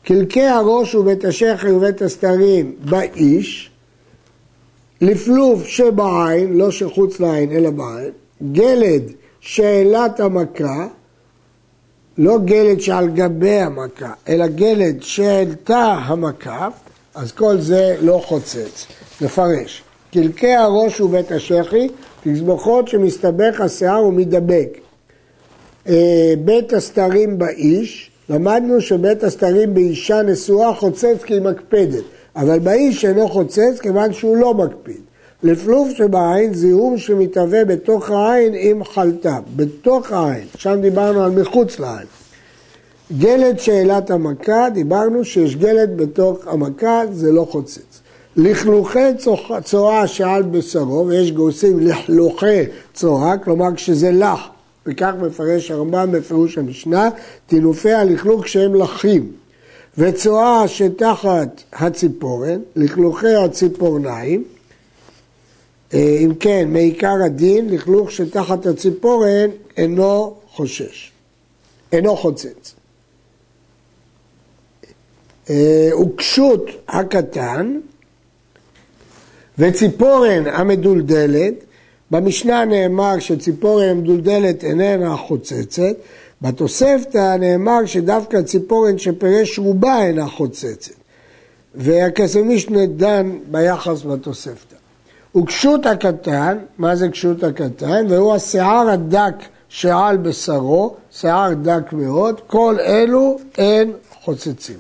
קלקי 0.04 0.44
הראש 0.44 0.96
ובית 0.96 1.26
השחר 1.26 1.76
ובית 1.76 2.02
הסתרים 2.02 2.76
באיש, 2.90 3.72
לפלוף 5.02 5.66
שבעין, 5.66 6.58
לא 6.58 6.72
שחוץ 6.72 7.20
לעין 7.20 7.52
אלא 7.52 7.70
בעין, 7.70 8.12
גלד 8.52 9.04
שאלת 9.40 10.20
המכה, 10.20 10.88
לא 12.24 12.38
גלד 12.46 12.82
שעל 12.82 13.10
גבי 13.10 13.60
המכה, 13.60 14.14
אלא 14.28 14.48
גלד 14.48 15.02
שהעלתה 15.02 15.96
המכה, 16.06 16.70
אז 17.16 17.32
כל 17.32 17.58
זה 17.60 17.96
לא 18.02 18.22
חוצץ. 18.26 18.86
נפרש. 19.22 19.84
קלקי 20.14 20.54
הראש 20.54 21.02
ובית 21.02 21.32
השחי, 21.32 21.88
תזבחות 22.24 22.88
שמסתבך 22.88 23.62
השיער 23.62 24.06
ומדבק. 24.06 24.78
אה, 25.88 26.34
בית 26.46 26.74
הסתרים 26.74 27.38
באיש, 27.38 28.12
למדנו 28.30 28.82
שבית 28.82 29.24
הסתרים 29.24 29.74
באישה 29.74 30.22
נשואה 30.22 30.74
חוצץ 30.74 31.24
כי 31.24 31.34
היא 31.34 31.42
מקפדת, 31.42 32.04
אבל 32.36 32.60
באיש 32.60 33.06
אינו 33.06 33.28
חוצץ 33.30 33.80
כיוון 33.82 34.14
שהוא 34.14 34.38
לא 34.38 34.54
מקפיד. 34.54 35.02
לפלוף 35.44 35.90
שבעין 35.98 36.54
זיהום 36.54 36.98
שמתהווה 36.98 37.66
בתוך 37.66 38.10
העין 38.10 38.54
עם 38.58 38.84
חלטה, 38.84 39.40
בתוך 39.56 40.12
העין, 40.12 40.46
שם 40.58 40.82
דיברנו 40.82 41.24
על 41.24 41.32
מחוץ 41.32 41.80
לעין. 41.80 42.08
גלד 43.18 43.60
שאלת 43.60 44.12
המכה, 44.12 44.70
דיברנו 44.74 45.26
שיש 45.26 45.56
גלד 45.56 45.98
בתוך 45.98 46.48
המכה, 46.48 47.02
זה 47.12 47.32
לא 47.32 47.48
חוצץ. 47.52 48.02
לכלוכי 48.38 49.00
צואה 49.64 50.08
שעל 50.08 50.42
בשרו, 50.42 51.08
ויש 51.08 51.32
גורסים 51.32 51.80
לכלוכי 51.80 52.62
צואה, 52.94 53.38
כלומר 53.38 53.76
כשזה 53.76 54.12
לח, 54.12 54.40
וכך 54.86 55.12
מפרש 55.22 55.72
הרמב"ם 55.72 56.12
בפירוש 56.12 56.58
המשנה, 56.58 57.10
טינופי 57.48 57.92
הלכלוך 57.92 58.48
שהם 58.48 58.76
לחים. 58.76 59.32
וצואה 59.98 60.68
שתחת 60.68 61.64
הציפורן, 61.74 62.60
לכלוכי 62.76 63.36
הציפורניים, 63.36 64.44
אם 65.94 66.32
כן, 66.40 66.70
מעיקר 66.72 67.16
הדין, 67.26 67.70
לכלוך 67.70 68.12
שתחת 68.12 68.66
הציפורן 68.66 69.50
אינו 69.78 70.36
חושש, 70.48 71.12
אינו 71.92 72.18
חוצץ. 72.18 72.76
אה, 75.50 75.90
הקטן 76.88 77.80
וציפורן 79.58 80.48
המדולדלת, 80.48 81.54
במשנה 82.12 82.66
נאמר 82.66 83.20
שציפורן 83.20 83.90
המדולדלת 83.90 84.64
איננה 84.64 85.18
חוצצת, 85.18 85.96
בתוספתא 86.42 87.36
נאמר 87.38 87.86
שדווקא 87.86 88.42
ציפורן 88.42 88.98
שפירש 88.98 89.60
רובה 89.60 90.06
אינה 90.06 90.28
חוצצת, 90.28 90.94
והקסמישנה 91.76 92.86
דן 92.86 93.40
ביחס 93.52 94.04
בתוספתא. 94.04 94.71
וקשות 95.36 95.86
הקטן, 95.86 96.58
מה 96.78 96.96
זה 96.96 97.10
קשות 97.10 97.44
הקטן? 97.44 98.06
והוא 98.10 98.36
השיער 98.36 98.90
הדק 98.90 99.36
שעל 99.70 100.18
בשרו, 100.18 100.96
שיער 101.12 101.54
דק 101.54 101.94
מאוד, 101.94 102.42
כל 102.48 102.76
אלו 102.80 103.40
אין 103.58 103.94
חוצצים. 104.22 104.80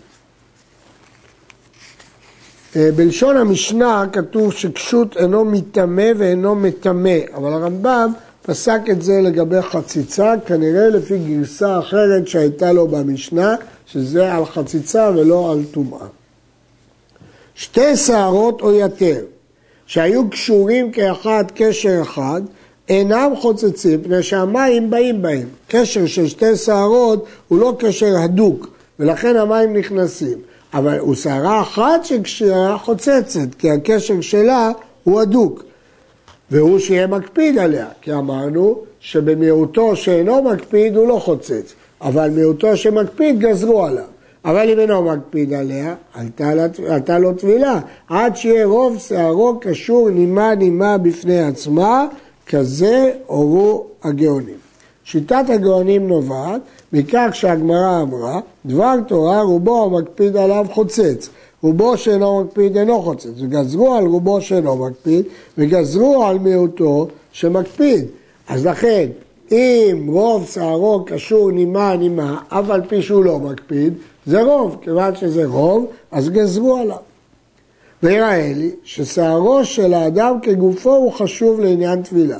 אה, 2.75 2.89
בלשון 2.95 3.37
המשנה 3.37 4.05
כתוב 4.13 4.53
שקשות 4.53 5.17
אינו 5.17 5.45
מטמא 5.45 6.11
ואינו 6.17 6.55
מטמא, 6.55 7.17
אבל 7.35 7.53
הרמב"ם 7.53 8.13
פסק 8.41 8.81
את 8.91 9.01
זה 9.01 9.21
לגבי 9.21 9.61
חציצה, 9.61 10.33
כנראה 10.45 10.89
לפי 10.89 11.17
גרסה 11.17 11.79
אחרת 11.79 12.27
שהייתה 12.27 12.71
לו 12.71 12.87
במשנה, 12.87 13.55
שזה 13.85 14.33
על 14.33 14.45
חציצה 14.45 15.11
ולא 15.15 15.51
על 15.51 15.63
טומאה. 15.71 16.07
שתי 17.55 17.95
שערות 17.95 18.61
או 18.61 18.73
יתר, 18.73 19.21
שהיו 19.91 20.29
קשורים 20.29 20.91
כאחד 20.91 21.43
קשר 21.55 21.99
אחד, 22.01 22.41
אינם 22.89 23.31
חוצצים, 23.39 24.01
פני 24.03 24.23
שהמים 24.23 24.89
באים 24.89 25.21
בהם. 25.21 25.47
קשר 25.67 26.05
של 26.05 26.27
שתי 26.27 26.55
שערות 26.55 27.25
הוא 27.47 27.59
לא 27.59 27.75
קשר 27.79 28.17
הדוק, 28.17 28.67
ולכן 28.99 29.35
המים 29.35 29.77
נכנסים. 29.77 30.37
אבל 30.73 30.99
הוא 30.99 31.15
שערה 31.15 31.61
אחת 31.61 32.05
שקשרה 32.05 32.77
חוצצת, 32.77 33.55
כי 33.57 33.71
הקשר 33.71 34.21
שלה 34.21 34.71
הוא 35.03 35.21
הדוק. 35.21 35.63
והוא 36.51 36.79
שיהיה 36.79 37.07
מקפיד 37.07 37.57
עליה, 37.57 37.87
כי 38.01 38.13
אמרנו 38.13 38.81
שבמיעוטו 38.99 39.95
שאינו 39.95 40.43
מקפיד 40.43 40.95
הוא 40.95 41.07
לא 41.07 41.19
חוצץ, 41.19 41.73
אבל 42.01 42.29
מיעוטו 42.29 42.77
שמקפיד 42.77 43.39
גזרו 43.39 43.85
עליו. 43.85 44.03
אבל 44.45 44.69
אם 44.69 44.79
אינו 44.79 45.01
מקפיד 45.03 45.53
עליה, 45.53 45.95
עלתה 46.87 47.19
לו 47.19 47.33
טבילה, 47.33 47.79
עד 48.09 48.35
שיהיה 48.35 48.65
רוב 48.65 48.97
שערו 48.97 49.59
קשור 49.61 50.09
נימה 50.09 50.55
נימה 50.55 50.97
בפני 50.97 51.39
עצמה, 51.39 52.07
כזה 52.47 53.11
הורו 53.25 53.85
הגאונים. 54.03 54.55
שיטת 55.03 55.45
הגאונים 55.47 56.07
נובעת 56.07 56.61
מכך 56.93 57.29
שהגמרא 57.33 58.01
אמרה, 58.01 58.39
דבר 58.65 58.95
תורה 59.07 59.41
רובו 59.41 59.85
המקפיד 59.85 60.37
עליו 60.37 60.65
חוצץ, 60.71 61.29
רובו 61.63 61.97
שאינו 61.97 62.43
מקפיד 62.43 62.77
אינו 62.77 63.01
חוצץ, 63.01 63.41
וגזרו 63.41 63.95
על 63.95 64.05
רובו 64.05 64.41
שאינו 64.41 64.75
מקפיד, 64.75 65.25
וגזרו 65.57 66.23
על 66.23 66.39
מיעוטו 66.39 67.07
שמקפיד. 67.31 68.05
אז 68.47 68.65
לכן, 68.65 69.09
אם 69.51 70.05
רוב 70.07 70.47
שערו 70.53 71.05
קשור 71.05 71.51
נימה 71.51 71.95
נימה, 71.95 72.41
אף 72.49 72.69
על 72.69 72.81
פי 72.87 73.01
שהוא 73.01 73.25
לא 73.25 73.39
מקפיד, 73.39 73.93
זה 74.25 74.41
רוב, 74.41 74.77
כיוון 74.81 75.15
שזה 75.15 75.45
רוב, 75.45 75.85
אז 76.11 76.29
גזרו 76.29 76.77
עליו. 76.77 76.97
ויראה 78.03 78.51
לי 78.55 78.71
ששערו 78.83 79.65
של 79.65 79.93
האדם 79.93 80.39
כגופו 80.41 80.95
הוא 80.95 81.11
חשוב 81.11 81.59
לעניין 81.59 82.01
טבילה. 82.01 82.37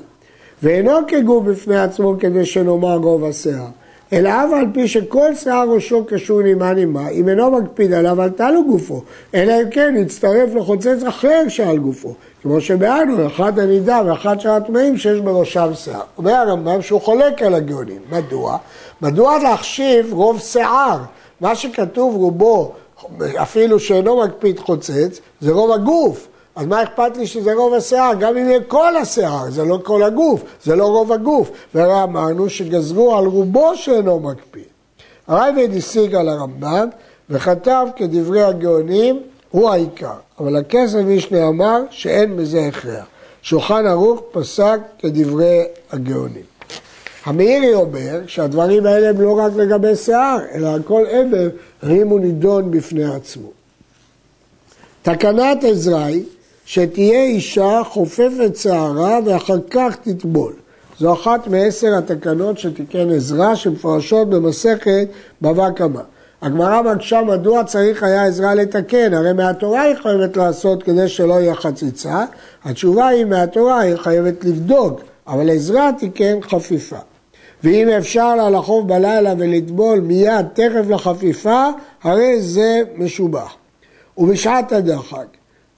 ואינו 0.64 0.92
כגוף 1.08 1.44
בפני 1.44 1.80
עצמו 1.80 2.16
כדי 2.20 2.46
שנאמר 2.46 2.96
רוב 2.96 3.26
השיער, 3.26 3.68
אלא 4.14 4.30
אף 4.30 4.54
על 4.54 4.66
פי 4.74 4.88
שכל 4.88 5.36
שיער 5.36 5.70
ראשו 5.70 6.06
קשור 6.06 6.42
נימה 6.42 6.74
נימה, 6.74 7.10
אם 7.10 7.30
אינו 7.30 7.52
מקפיד 7.52 7.94
עליו 7.94 8.22
עלתה 8.22 8.52
לו 8.52 8.66
גופו, 8.66 9.02
אלא 9.36 9.54
אם 9.54 9.70
כן 9.70 9.96
יצטרף 9.98 10.56
לחוצץ 10.56 11.04
אחר 11.08 11.44
שעל 11.48 11.78
גופו, 11.78 12.14
כמו 12.42 12.62
שבאנו, 12.62 13.28
אחת 13.28 13.58
הנידה 13.58 14.02
ואחת 14.06 14.40
שאר 14.40 14.52
הטמאים 14.52 14.98
שיש 14.98 15.20
בראשם 15.20 15.70
שיער. 15.74 16.02
אומר 16.18 16.34
הרמב"ם 16.34 16.82
שהוא 16.82 17.02
חולק 17.02 17.42
על 17.42 17.54
הגאונים, 17.54 18.02
מדוע? 18.12 18.58
מדוע 19.02 19.38
להחשיב 19.44 20.14
רוב 20.14 20.40
שיער? 20.40 20.98
מה 21.42 21.56
שכתוב 21.56 22.16
רובו, 22.16 22.72
אפילו 23.42 23.80
שאינו 23.80 24.24
מקפיד 24.24 24.60
חוצץ, 24.60 25.20
זה 25.42 25.52
רוב 25.52 25.72
הגוף. 25.72 26.28
אז 26.56 26.66
מה 26.66 26.84
אכפת 26.84 27.18
לי 27.18 27.28
שזה 27.28 27.54
רוב 27.54 27.74
השיער? 27.74 28.14
גם 28.14 28.38
אם 28.38 28.50
יהיה 28.50 28.64
כל 28.68 28.98
השיער, 28.98 29.50
זה 29.50 29.66
לא 29.66 29.80
כל 29.84 30.04
הגוף, 30.04 30.42
זה 30.64 30.76
לא 30.76 30.86
רוב 30.86 31.12
הגוף. 31.12 31.52
והרי 31.76 32.04
אמרנו 32.04 32.50
שגזרו 32.50 33.16
על 33.16 33.26
רובו 33.26 33.76
שאינו 33.76 34.20
מקפיד. 34.20 34.64
הרייבד 35.28 35.78
השיג 35.78 36.16
על 36.16 36.30
הרמב"ם 36.30 36.88
וכתב 37.30 37.88
כדברי 37.96 38.44
הגאונים, 38.44 39.20
הוא 39.52 39.70
העיקר. 39.70 40.14
אבל 40.40 40.56
הכסף 40.56 41.00
משנה 41.00 41.48
אמר 41.48 41.82
שאין 41.90 42.38
בזה 42.38 42.68
הכרח. 42.68 43.06
שולחן 43.42 43.86
ערוך 43.86 44.22
פסק 44.32 44.80
כדברי 45.00 45.64
הגאונים. 45.92 46.51
המאירי 47.26 47.74
אומר 47.74 48.22
שהדברים 48.28 48.86
האלה 48.86 49.10
הם 49.10 49.22
לא 49.22 49.40
רק 49.40 49.52
לגבי 49.56 49.96
שיער, 49.96 50.40
אלא 50.54 50.74
על 50.74 50.82
כל 50.84 51.04
עבר 51.10 51.50
רימו 51.84 52.12
הוא 52.12 52.20
נידון 52.20 52.72
בפני 52.72 53.06
עצמו. 53.06 53.48
תקנת 55.02 55.64
עזראי 55.64 56.24
שתהיה 56.66 57.24
אישה 57.24 57.82
חופפת 57.90 58.56
שערה 58.56 59.20
ואחר 59.26 59.58
כך 59.70 59.96
תטבול. 60.04 60.54
זו 61.00 61.14
אחת 61.14 61.48
מעשר 61.48 61.98
התקנות 61.98 62.58
שתיקן 62.58 63.10
עזרא 63.10 63.56
שמפרשות 63.56 64.30
במסכת 64.30 65.08
בבא 65.42 65.70
קמא. 65.70 66.02
הגמרא 66.42 66.82
מקשה 66.82 67.22
מדוע 67.22 67.64
צריך 67.64 68.04
היה 68.04 68.26
עזרא 68.26 68.54
לתקן, 68.54 69.14
הרי 69.14 69.34
מהתורה 69.34 69.82
היא 69.82 69.96
חייבת 69.96 70.38
לעשות 70.38 70.84
כדי 70.84 71.08
שלא 71.08 71.34
יהיה 71.34 71.56
חציצה, 71.56 72.26
התשובה 72.64 73.08
היא 73.08 73.26
מהתורה 73.26 73.80
היא 73.80 73.96
חייבת 73.96 74.46
לבדוק, 74.46 75.02
אבל 75.28 75.50
עזרא 75.50 75.92
תיקן 76.00 76.42
חפיפה. 76.42 76.98
ואם 77.64 77.90
אפשר 77.90 78.36
לה 78.36 78.50
לחוף 78.50 78.86
בלילה 78.86 79.34
ולטבול 79.38 80.00
מיד 80.00 80.46
תכף 80.54 80.84
לחפיפה, 80.90 81.68
הרי 82.04 82.42
זה 82.42 82.82
משובח. 82.98 83.56
ובשעת 84.18 84.72
הדחק, 84.72 85.26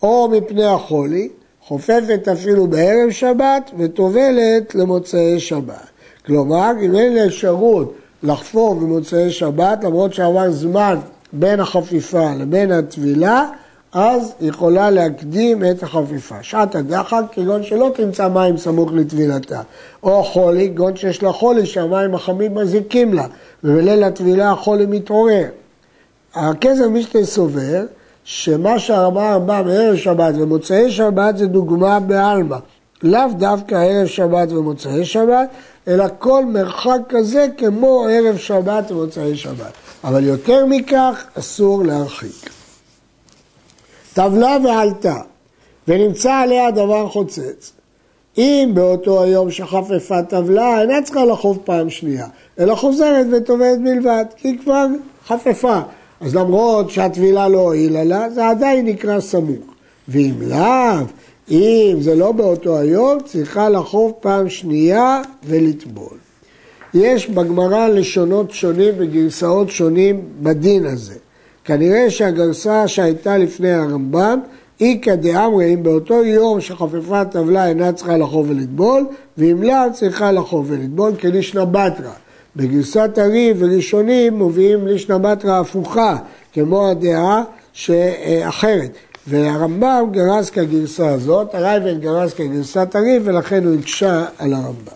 או 0.04 0.30
מפני 0.32 0.66
החולי, 0.66 1.30
חופפת 1.62 2.28
אפילו 2.34 2.68
בערב 2.68 3.10
שבת 3.12 3.72
וטובלת 3.78 4.76
למוצאי 4.76 5.40
שבת. 5.40 5.88
כלומר, 6.26 6.72
אם 6.82 6.96
אין 6.96 7.14
לה 7.14 7.26
אפשרות 7.26 7.94
לחפור 8.24 8.76
במוצאי 8.76 9.32
שבת, 9.32 9.84
למרות 9.84 10.14
שעבר 10.14 10.52
זמן 10.52 11.00
בין 11.34 11.60
החפיפה 11.60 12.34
לבין 12.40 12.72
הטבילה, 12.72 13.50
אז 13.94 14.34
יכולה 14.42 14.90
להקדים 14.90 15.64
את 15.66 15.84
החפיפה. 15.84 16.36
שעת 16.42 16.76
הדחק, 16.76 17.24
כגון 17.32 17.64
שלא 17.64 17.92
תמצא 17.96 18.28
מים 18.28 18.58
סמוך 18.58 18.92
לטבילתה. 18.94 19.62
או 20.04 20.24
חולי, 20.24 20.70
כגון 20.70 20.96
שיש 20.96 21.24
לה 21.24 21.32
חולי 21.32 21.66
שהמים 21.66 22.16
החמים 22.16 22.56
מזיקים 22.56 23.14
לה, 23.14 23.28
ובליל 23.64 24.04
הטבילה 24.04 24.52
החולי 24.52 24.86
מתעורר. 24.86 25.46
הכסף 26.34 26.86
משתה 26.90 27.26
סובר 27.26 27.86
שמה 28.24 28.80
שהרמב"ם 28.80 29.48
בא 29.48 29.62
מערב 29.66 29.96
שבת 29.96 30.34
ומוצאי 30.38 30.92
שבת 30.92 31.38
זה 31.38 31.48
דוגמה 31.48 32.00
בעלמא. 32.00 32.58
לאו 33.04 33.28
דווקא 33.38 33.76
ערב 33.76 34.08
שבת 34.08 34.52
ומוצאי 34.52 35.06
שבת, 35.06 35.50
אלא 35.88 36.06
כל 36.20 36.46
מרחק 36.46 37.00
כזה 37.10 37.48
כמו 37.58 38.06
ערב 38.10 38.38
שבת 38.38 38.92
ומוצאי 38.92 39.38
שבת. 39.38 39.72
אבל 40.04 40.24
יותר 40.24 40.66
מכך 40.66 41.24
אסור 41.40 41.84
להרחיק. 41.84 42.63
טבלה 44.14 44.58
ועלתה, 44.64 45.16
ונמצא 45.88 46.34
עליה 46.34 46.72
דבר 46.72 47.10
חוצץ. 47.10 47.72
אם 48.38 48.72
באותו 48.74 49.24
היום 49.24 49.52
שחפפה 49.52 50.24
טבלה, 50.24 50.82
אינה 50.82 51.02
צריכה 51.02 51.26
לחוף 51.26 51.58
פעם 51.64 51.90
שנייה, 51.90 52.28
אלא 52.60 52.76
חוזרת 52.76 53.26
וטובעת 53.32 53.82
בלבד, 53.84 54.26
כי 54.38 54.48
היא 54.48 54.60
כבר 54.60 54.86
חפפה. 55.28 55.80
אז 56.22 56.36
למרות 56.36 56.90
שהטבילה 56.90 57.48
לא 57.48 57.60
הועילה 57.60 58.04
לה, 58.04 58.30
זה 58.30 58.48
עדיין 58.48 58.86
נקרא 58.86 59.20
סמוך. 59.20 59.74
ואם 60.08 60.34
לאו, 60.42 61.06
אם 61.52 61.98
זה 62.02 62.16
לא 62.16 62.32
באותו 62.32 62.78
היום, 62.78 63.18
צריכה 63.26 63.70
לחוף 63.70 64.12
פעם 64.20 64.50
שנייה 64.50 65.22
ולטבול. 65.44 66.18
יש 66.94 67.30
בגמרא 67.30 67.88
לשונות 67.88 68.52
שונים 68.52 68.94
וגרסאות 68.98 69.70
שונים 69.70 70.22
בדין 70.42 70.86
הזה. 70.86 71.16
כנראה 71.66 72.10
שהגרסה 72.10 72.88
שהייתה 72.88 73.38
לפני 73.38 73.72
הרמב"ם 73.72 74.40
היא 74.80 75.02
כדאמרי 75.02 75.74
אם 75.74 75.84
באותו 75.84 76.24
יום 76.24 76.62
שחפפה 76.62 77.26
טבלה 77.26 77.68
אינה 77.68 77.94
צריכה 77.94 78.18
לחוף 78.18 78.46
ולטבול, 78.50 79.06
ואם 79.38 79.64
לאו 79.64 79.94
צריכה 79.94 80.32
לחוף 80.32 80.66
ולטבול 80.70 81.16
כלישנא 81.16 81.66
בתרא. 81.66 82.12
בגרסת 82.56 83.18
הריב 83.18 83.58
וראשונים 83.60 84.40
מביאים 84.40 84.88
לישנא 84.88 85.18
בתרא 85.18 85.60
הפוכה, 85.60 86.18
כמו 86.54 86.88
הדעה 86.90 87.44
שאחרת. 87.74 88.92
והרמב"ם 89.28 90.08
גרס 90.12 90.50
כגרסה 90.50 91.10
הזאת, 91.10 91.56
הרייבן 91.56 92.00
גרס 92.00 92.34
כגרסת 92.34 92.96
הריב 92.96 93.22
ולכן 93.26 93.64
הוא 93.64 93.76
הקשה 93.80 94.26
על 94.38 94.54
הרמב"ם. 94.54 94.94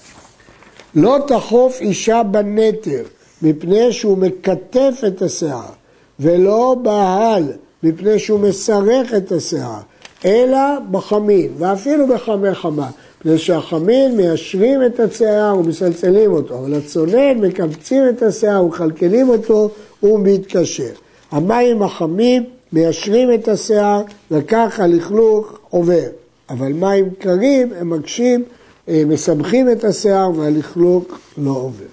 לא 0.96 1.18
תחוף 1.28 1.82
אישה 1.82 2.24
בנטר 2.24 3.04
מפני 3.42 3.94
שהוא 3.94 4.18
מקטף 4.18 5.02
את 5.08 5.22
השיער 5.22 5.77
ולא 6.20 6.76
בהל 6.82 7.44
מפני 7.84 8.20
שהוא 8.20 8.40
מסרך 8.40 9.14
את 9.14 9.32
השיער 9.32 9.80
אלא 10.26 10.80
בחמין 10.92 11.50
ואפילו 11.58 12.08
בחמי 12.08 12.54
חמה 12.54 12.90
מפני 13.20 13.38
שהחמין 13.38 14.18
מיישרים 14.18 14.86
את 14.86 15.00
השיער 15.00 15.58
ומסלצלים 15.60 16.32
אותו, 16.32 16.60
אבל 16.60 16.74
הצונן 16.74 17.38
מקבצים 17.38 18.04
את 18.10 18.22
השיער 18.22 18.64
ומכלכלים 18.64 19.30
אותו 19.30 19.70
ומתקשר. 20.04 20.92
המים 21.32 21.82
החמים 21.82 22.44
מיישרים 22.74 23.34
את 23.34 23.48
השיער 23.48 24.02
וכך 24.32 24.80
הלכלוך 24.80 25.60
עובר, 25.70 26.08
אבל 26.50 26.74
מים 26.74 27.10
קרים 27.20 27.74
הם 27.80 27.90
מקשים, 27.90 28.44
אה, 28.90 29.04
מסבכים 29.08 29.72
את 29.72 29.84
השיער 29.84 30.32
והלכלוך 30.36 31.04
לא 31.38 31.52
עובר. 31.52 31.86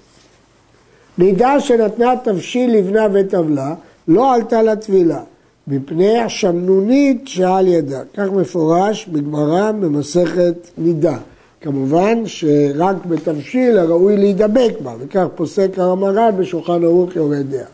נידה 1.18 1.60
שנתנה 1.60 2.14
תבשיל 2.24 2.76
לבנה 2.76 3.06
וטבלה 3.12 3.74
לא 4.08 4.34
עלתה 4.34 4.62
לטבילה, 4.62 5.20
מפני 5.66 6.18
השמנונית 6.18 7.28
שעל 7.28 7.68
ידה. 7.68 8.00
כך 8.14 8.32
מפורש 8.32 9.06
בגמרא 9.06 9.72
במסכת 9.72 10.54
נידה. 10.78 11.16
כמובן 11.60 12.22
שרק 12.26 12.96
בתבשיל 13.08 13.78
הראוי 13.78 14.16
להידבק 14.16 14.72
בה, 14.82 14.92
וכך 14.98 15.24
פוסק 15.34 15.78
הרמר"ן 15.78 16.30
בשולחן 16.38 16.84
ערוך 16.84 17.16
יורד 17.16 17.50
דעה. 17.50 17.66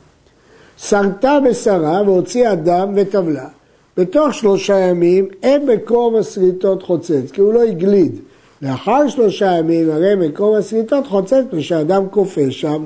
שרתה 0.79 1.39
בשרה 1.49 2.03
והוציאה 2.07 2.55
דם 2.55 2.93
וטבלה. 2.97 3.49
בתוך 3.97 4.35
שלושה 4.35 4.79
ימים 4.79 5.29
אין 5.43 5.67
מקום 5.67 6.17
הסריטות 6.17 6.83
חוצץ, 6.83 7.31
כי 7.33 7.41
הוא 7.41 7.53
לא 7.53 7.63
הגליד. 7.63 8.13
לאחר 8.63 9.09
שלושה 9.09 9.47
ימים 9.47 9.91
הרי 9.91 10.15
מקום 10.29 10.57
הסריטות 10.57 11.07
חוצץ 11.07 11.45
ושאדם 11.53 12.09
כופה 12.11 12.51
שם 12.51 12.85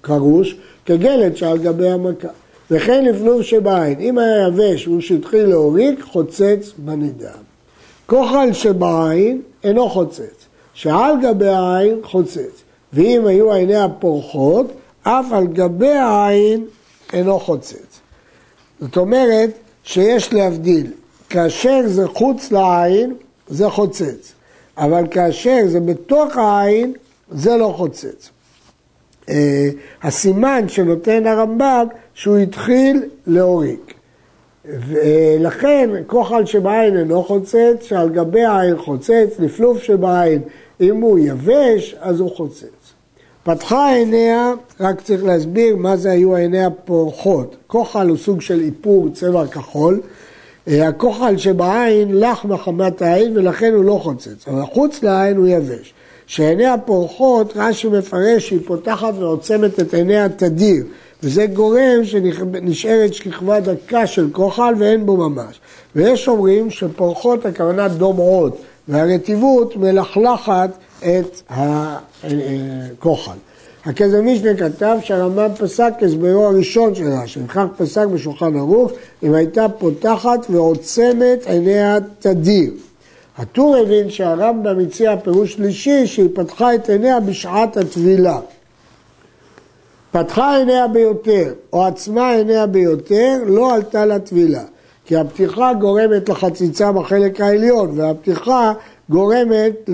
קרוש 0.00 0.56
כגלת 0.86 1.36
שעל 1.36 1.58
גבי 1.58 1.88
המכה. 1.88 2.28
וכן 2.70 3.04
לפלוב 3.04 3.42
שבעין, 3.42 4.00
אם 4.00 4.18
היה 4.18 4.48
יבש 4.48 4.88
והוא 4.88 5.00
שהתחיל 5.00 5.46
להוריק, 5.46 6.02
חוצץ 6.02 6.72
בנידה. 6.78 7.32
כוחל 8.06 8.52
שבעין 8.52 9.42
אינו 9.64 9.88
חוצץ, 9.88 10.46
שעל 10.74 11.14
גבי 11.22 11.48
העין 11.48 12.00
חוצץ, 12.02 12.62
ואם 12.92 13.26
היו 13.26 13.52
עיניה 13.52 13.86
פורחות, 13.98 14.66
אף 15.02 15.26
על 15.32 15.46
גבי 15.46 15.92
העין 15.92 16.64
אינו 17.12 17.40
חוצץ. 17.40 18.00
זאת 18.80 18.96
אומרת 18.96 19.50
שיש 19.84 20.32
להבדיל, 20.32 20.86
כאשר 21.30 21.80
זה 21.86 22.08
חוץ 22.08 22.52
לעין 22.52 23.14
זה 23.48 23.70
חוצץ, 23.70 24.32
אבל 24.78 25.04
כאשר 25.10 25.58
זה 25.66 25.80
בתוך 25.80 26.36
העין 26.36 26.92
זה 27.30 27.56
לא 27.56 27.74
חוצץ. 27.76 28.30
אה, 29.28 29.68
הסימן 30.02 30.68
שנותן 30.68 31.26
הרמב"ם 31.26 31.86
שהוא 32.20 32.36
התחיל 32.36 33.02
להוריק. 33.26 33.94
ולכן 34.64 35.90
כוחל 36.06 36.46
שבעין 36.46 36.96
אינו 36.96 37.22
חוצץ, 37.22 37.82
שעל 37.82 38.08
גבי 38.08 38.44
העין 38.44 38.78
חוצץ, 38.78 39.36
לפלוף 39.38 39.82
שבעין 39.82 40.42
אם 40.80 41.00
הוא 41.00 41.18
יבש 41.18 41.96
אז 42.00 42.20
הוא 42.20 42.30
חוצץ. 42.36 42.92
פתחה 43.42 43.94
עיניה, 43.94 44.52
רק 44.80 45.00
צריך 45.00 45.24
להסביר 45.24 45.76
מה 45.76 45.96
זה 45.96 46.10
היו 46.10 46.34
עיניה 46.34 46.70
פורחות. 46.70 47.56
כוחל 47.66 48.08
הוא 48.08 48.16
סוג 48.16 48.40
של 48.40 48.60
איפור 48.60 49.08
צבע 49.14 49.46
כחול. 49.46 50.00
אה, 50.68 50.88
הכוחל 50.88 51.36
שבעין 51.36 52.12
לח 52.12 52.44
מחמת 52.44 53.02
העין 53.02 53.36
ולכן 53.36 53.72
הוא 53.74 53.84
לא 53.84 54.00
חוצץ, 54.02 54.48
אבל 54.48 54.62
חוץ 54.62 55.02
לעין 55.02 55.36
הוא 55.36 55.46
יבש. 55.46 55.94
שעיניה 56.26 56.78
פורחות, 56.78 57.52
רש"י 57.56 57.88
מפרש 57.88 58.48
שהיא 58.48 58.60
פותחת 58.66 59.14
ועוצמת 59.18 59.80
את 59.80 59.94
עיניה 59.94 60.28
תדיר. 60.28 60.84
וזה 61.22 61.46
גורם 61.46 62.04
שנשארת 62.04 63.14
שכבה 63.14 63.60
דקה 63.60 64.06
של 64.06 64.28
כוחל 64.32 64.74
ואין 64.78 65.06
בו 65.06 65.16
ממש. 65.16 65.60
ויש 65.96 66.28
אומרים 66.28 66.70
שפורחות 66.70 67.46
הכוונה 67.46 67.88
דומעות, 67.88 68.56
והרטיבות 68.88 69.76
מלכלכת 69.76 70.70
את 70.98 71.42
הכוחל. 71.50 73.36
הכזב 73.84 74.20
משנה 74.20 74.54
כתב 74.54 74.96
שהרמב"ם 75.02 75.54
פסק 75.58 75.92
כהסברו 75.98 76.44
הראשון 76.44 76.94
של 76.94 77.04
רש"י, 77.22 77.40
וכך 77.44 77.64
פסק 77.76 78.06
בשולחן 78.06 78.56
ערוך 78.56 78.92
אם 79.22 79.34
הייתה 79.34 79.66
פותחת 79.68 80.46
ועוצמת 80.50 81.46
עיניה 81.46 81.98
תדיר. 82.18 82.72
הטור 83.38 83.76
הבין 83.76 84.10
שהרמב"ם 84.10 84.80
הציע 84.80 85.16
פירוש 85.16 85.52
שלישי 85.52 86.06
שהיא 86.06 86.28
פתחה 86.34 86.74
את 86.74 86.90
עיניה 86.90 87.20
בשעת 87.20 87.76
הטבילה. 87.76 88.38
פתחה 90.12 90.56
עיניה 90.56 90.88
ביותר, 90.88 91.52
או 91.72 91.86
עצמה 91.86 92.30
עיניה 92.30 92.66
ביותר, 92.66 93.38
לא 93.46 93.74
עלתה 93.74 94.06
לטבילה. 94.06 94.62
כי 95.06 95.16
הפתיחה 95.16 95.72
גורמת 95.74 96.28
לחציצה 96.28 96.92
בחלק 96.92 97.40
העליון, 97.40 98.00
והפתיחה 98.00 98.72
גורמת 99.10 99.90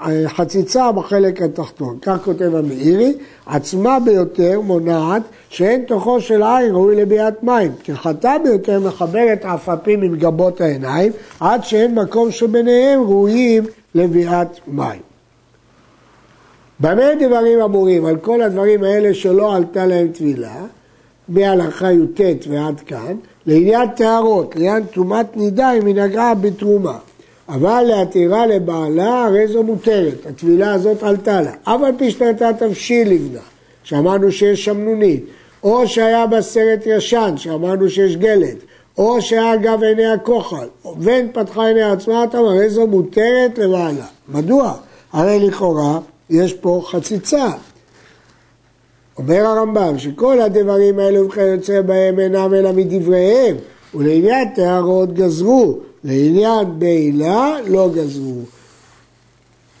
לחציצה 0.00 0.92
בחלק 0.92 1.42
התחתון. 1.42 1.98
כך 2.02 2.18
כותב 2.24 2.54
המאירי, 2.54 3.14
עצמה 3.46 4.00
ביותר 4.00 4.60
מונעת 4.60 5.22
שאין 5.48 5.84
תוכו 5.84 6.20
של 6.20 6.42
עין 6.42 6.74
ראוי 6.74 6.96
לביאת 6.96 7.42
מים. 7.42 7.72
פתיחתה 7.72 8.36
ביותר 8.44 8.80
מחברת 8.80 9.44
עפפים 9.44 10.02
עם 10.02 10.16
גבות 10.16 10.60
העיניים, 10.60 11.12
עד 11.40 11.64
שאין 11.64 11.94
מקום 11.94 12.30
שביניהם 12.30 13.00
ראויים 13.00 13.64
לביאת 13.94 14.60
מים. 14.66 15.11
במה 16.80 17.14
דברים 17.20 17.60
אמורים? 17.60 18.06
על 18.06 18.16
כל 18.16 18.42
הדברים 18.42 18.84
האלה 18.84 19.14
שלא 19.14 19.56
עלתה 19.56 19.86
להם 19.86 20.08
טבילה, 20.08 20.64
מהלכה 21.28 21.92
י"ט 21.92 22.20
ועד 22.48 22.80
כאן, 22.80 23.16
לעניין 23.46 23.88
טהרות, 23.96 24.56
לעניין 24.56 24.82
תרומת 24.82 25.36
נידה 25.36 25.72
אם 25.72 25.86
היא 25.86 25.94
נגעה 25.94 26.34
בתרומה. 26.34 26.98
אבל 27.48 27.82
להתירה 27.82 28.46
לבעלה 28.46 29.24
הרי 29.24 29.48
זו 29.48 29.62
מותרת, 29.62 30.26
הטבילה 30.26 30.74
הזאת 30.74 31.02
עלתה 31.02 31.40
לה. 31.40 31.52
אף 31.62 31.80
על 31.82 31.92
פי 31.98 32.10
שנתת 32.10 32.54
תבשיל 32.58 33.10
לבנה, 33.10 33.40
שאמרנו 33.84 34.32
שיש 34.32 34.64
שמנונית, 34.64 35.24
או 35.62 35.88
שהיה 35.88 36.26
בה 36.26 36.42
סרט 36.42 36.82
ישן, 36.86 37.34
שאמרנו 37.36 37.88
שיש 37.88 38.16
גלת, 38.16 38.56
או 38.98 39.22
שהיה 39.22 39.54
אגב 39.54 39.82
עיני 39.82 40.06
הכוחל, 40.06 40.66
ואין 41.00 41.28
פתחה 41.32 41.66
עיני 41.66 41.82
עצמה, 41.82 42.24
אתה 42.24 42.38
הרי 42.38 42.70
זו 42.70 42.86
מותרת 42.86 43.58
לבעלה. 43.58 44.06
מדוע? 44.28 44.72
הרי 45.12 45.46
לכאורה 45.46 45.98
יש 46.32 46.52
פה 46.52 46.82
חציצה. 46.86 47.46
אומר 49.18 49.46
הרמב"ם 49.46 49.98
שכל 49.98 50.40
הדברים 50.40 50.98
האלו 50.98 51.28
וכיוצא 51.28 51.80
בהם 51.80 52.20
אינם 52.20 52.54
אלא 52.54 52.72
מדבריהם, 52.72 53.56
ולעניין 53.94 54.48
טהרות 54.54 55.14
גזרו, 55.14 55.78
לעניין 56.04 56.78
בעילה 56.78 57.56
לא 57.68 57.90
גזרו. 57.94 58.40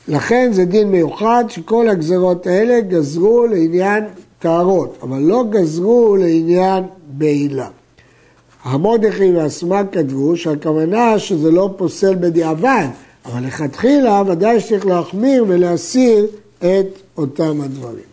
לכן 0.08 0.50
זה 0.52 0.64
דין 0.64 0.90
מיוחד 0.90 1.44
שכל 1.48 1.88
הגזרות 1.88 2.46
האלה 2.46 2.80
גזרו 2.80 3.46
לעניין 3.46 4.04
טהרות, 4.38 4.98
אבל 5.02 5.18
לא 5.18 5.44
גזרו 5.50 6.16
לעניין 6.16 6.84
בעילה. 7.06 7.68
המודחי 8.64 9.32
והסמ"ק 9.32 9.86
כתבו 9.92 10.36
שהכוונה 10.36 11.18
שזה 11.18 11.50
לא 11.50 11.70
פוסל 11.76 12.14
בדיעבד, 12.14 12.86
אבל 13.26 13.46
לכתחילה 13.46 14.22
ודאי 14.26 14.60
שצריך 14.60 14.86
להחמיר 14.86 15.44
ולהסיר 15.48 16.26
את 16.64 16.98
אותם 17.16 17.60
הדברים. 17.60 18.12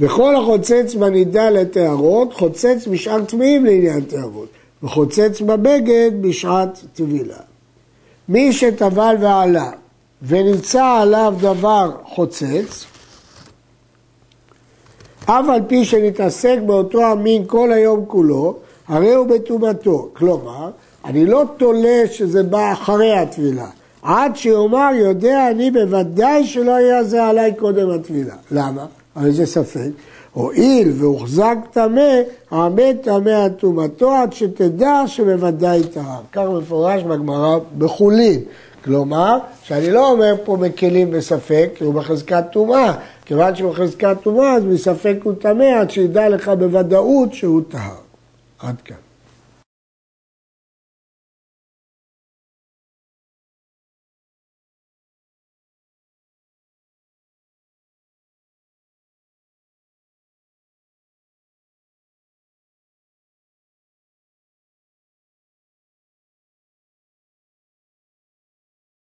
וכל 0.00 0.36
החוצץ 0.36 0.94
בנידה 0.94 1.50
לטהרות, 1.50 2.34
חוצץ 2.34 2.86
בשעת 2.90 3.28
טמאים 3.28 3.64
לעניין 3.64 4.00
טהרות, 4.00 4.48
וחוצץ 4.82 5.40
בבגד 5.40 6.10
בשעת 6.20 6.84
טבילה. 6.94 7.38
מי 8.28 8.52
שטבל 8.52 9.16
ועלה 9.20 9.70
ונמצא 10.22 10.84
עליו 10.84 11.34
דבר 11.40 11.90
חוצץ, 12.04 12.84
אף 15.24 15.44
על 15.48 15.60
פי 15.68 15.84
שנתעסק 15.84 16.58
באותו 16.66 17.04
המין 17.04 17.44
כל 17.46 17.72
היום 17.72 18.04
כולו, 18.06 18.56
הרי 18.88 19.14
הוא 19.14 19.26
בטומאתו. 19.26 20.08
כלומר, 20.12 20.70
אני 21.04 21.26
לא 21.26 21.44
תולה 21.56 22.02
שזה 22.12 22.42
בא 22.42 22.72
אחרי 22.72 23.12
הטבילה, 23.12 23.68
עד 24.02 24.36
שיאמר 24.36 24.90
יודע 24.94 25.50
אני 25.50 25.70
בוודאי 25.70 26.46
שלא 26.46 26.74
היה 26.74 27.04
זה 27.04 27.24
עליי 27.24 27.54
קודם 27.54 27.90
הטבילה. 27.90 28.34
למה? 28.50 28.86
הרי 29.14 29.32
זה 29.32 29.46
ספק. 29.46 29.90
הואיל 30.32 30.92
והוחזק 30.98 31.56
טמא, 31.72 32.20
העמד 32.50 32.96
טמא 33.02 33.30
על 33.30 33.50
טומאתו 33.50 34.14
עד 34.14 34.32
שתדע 34.32 35.02
שבוודאי 35.06 35.82
טהר. 35.82 36.20
כך 36.32 36.42
מפורש 36.58 37.02
בגמרא 37.02 37.58
בחולין. 37.78 38.40
כלומר, 38.84 39.38
שאני 39.62 39.90
לא 39.90 40.10
אומר 40.10 40.34
פה 40.44 40.56
מקלים 40.56 41.10
בספק, 41.10 41.70
כי 41.74 41.84
הוא 41.84 41.94
בחזקת 41.94 42.44
טומאה. 42.52 42.94
כיוון 43.24 43.56
שהוא 43.56 43.72
בחזקת 43.72 44.16
טומאה, 44.22 44.52
אז 44.52 44.64
מספק 44.64 45.16
הוא 45.22 45.32
טמא 45.40 45.80
עד 45.80 45.90
שידע 45.90 46.28
לך 46.28 46.48
בוודאות 46.48 47.34
שהוא 47.34 47.62
טהר. 47.68 47.94
עד 48.58 48.74
כאן. 48.84 49.07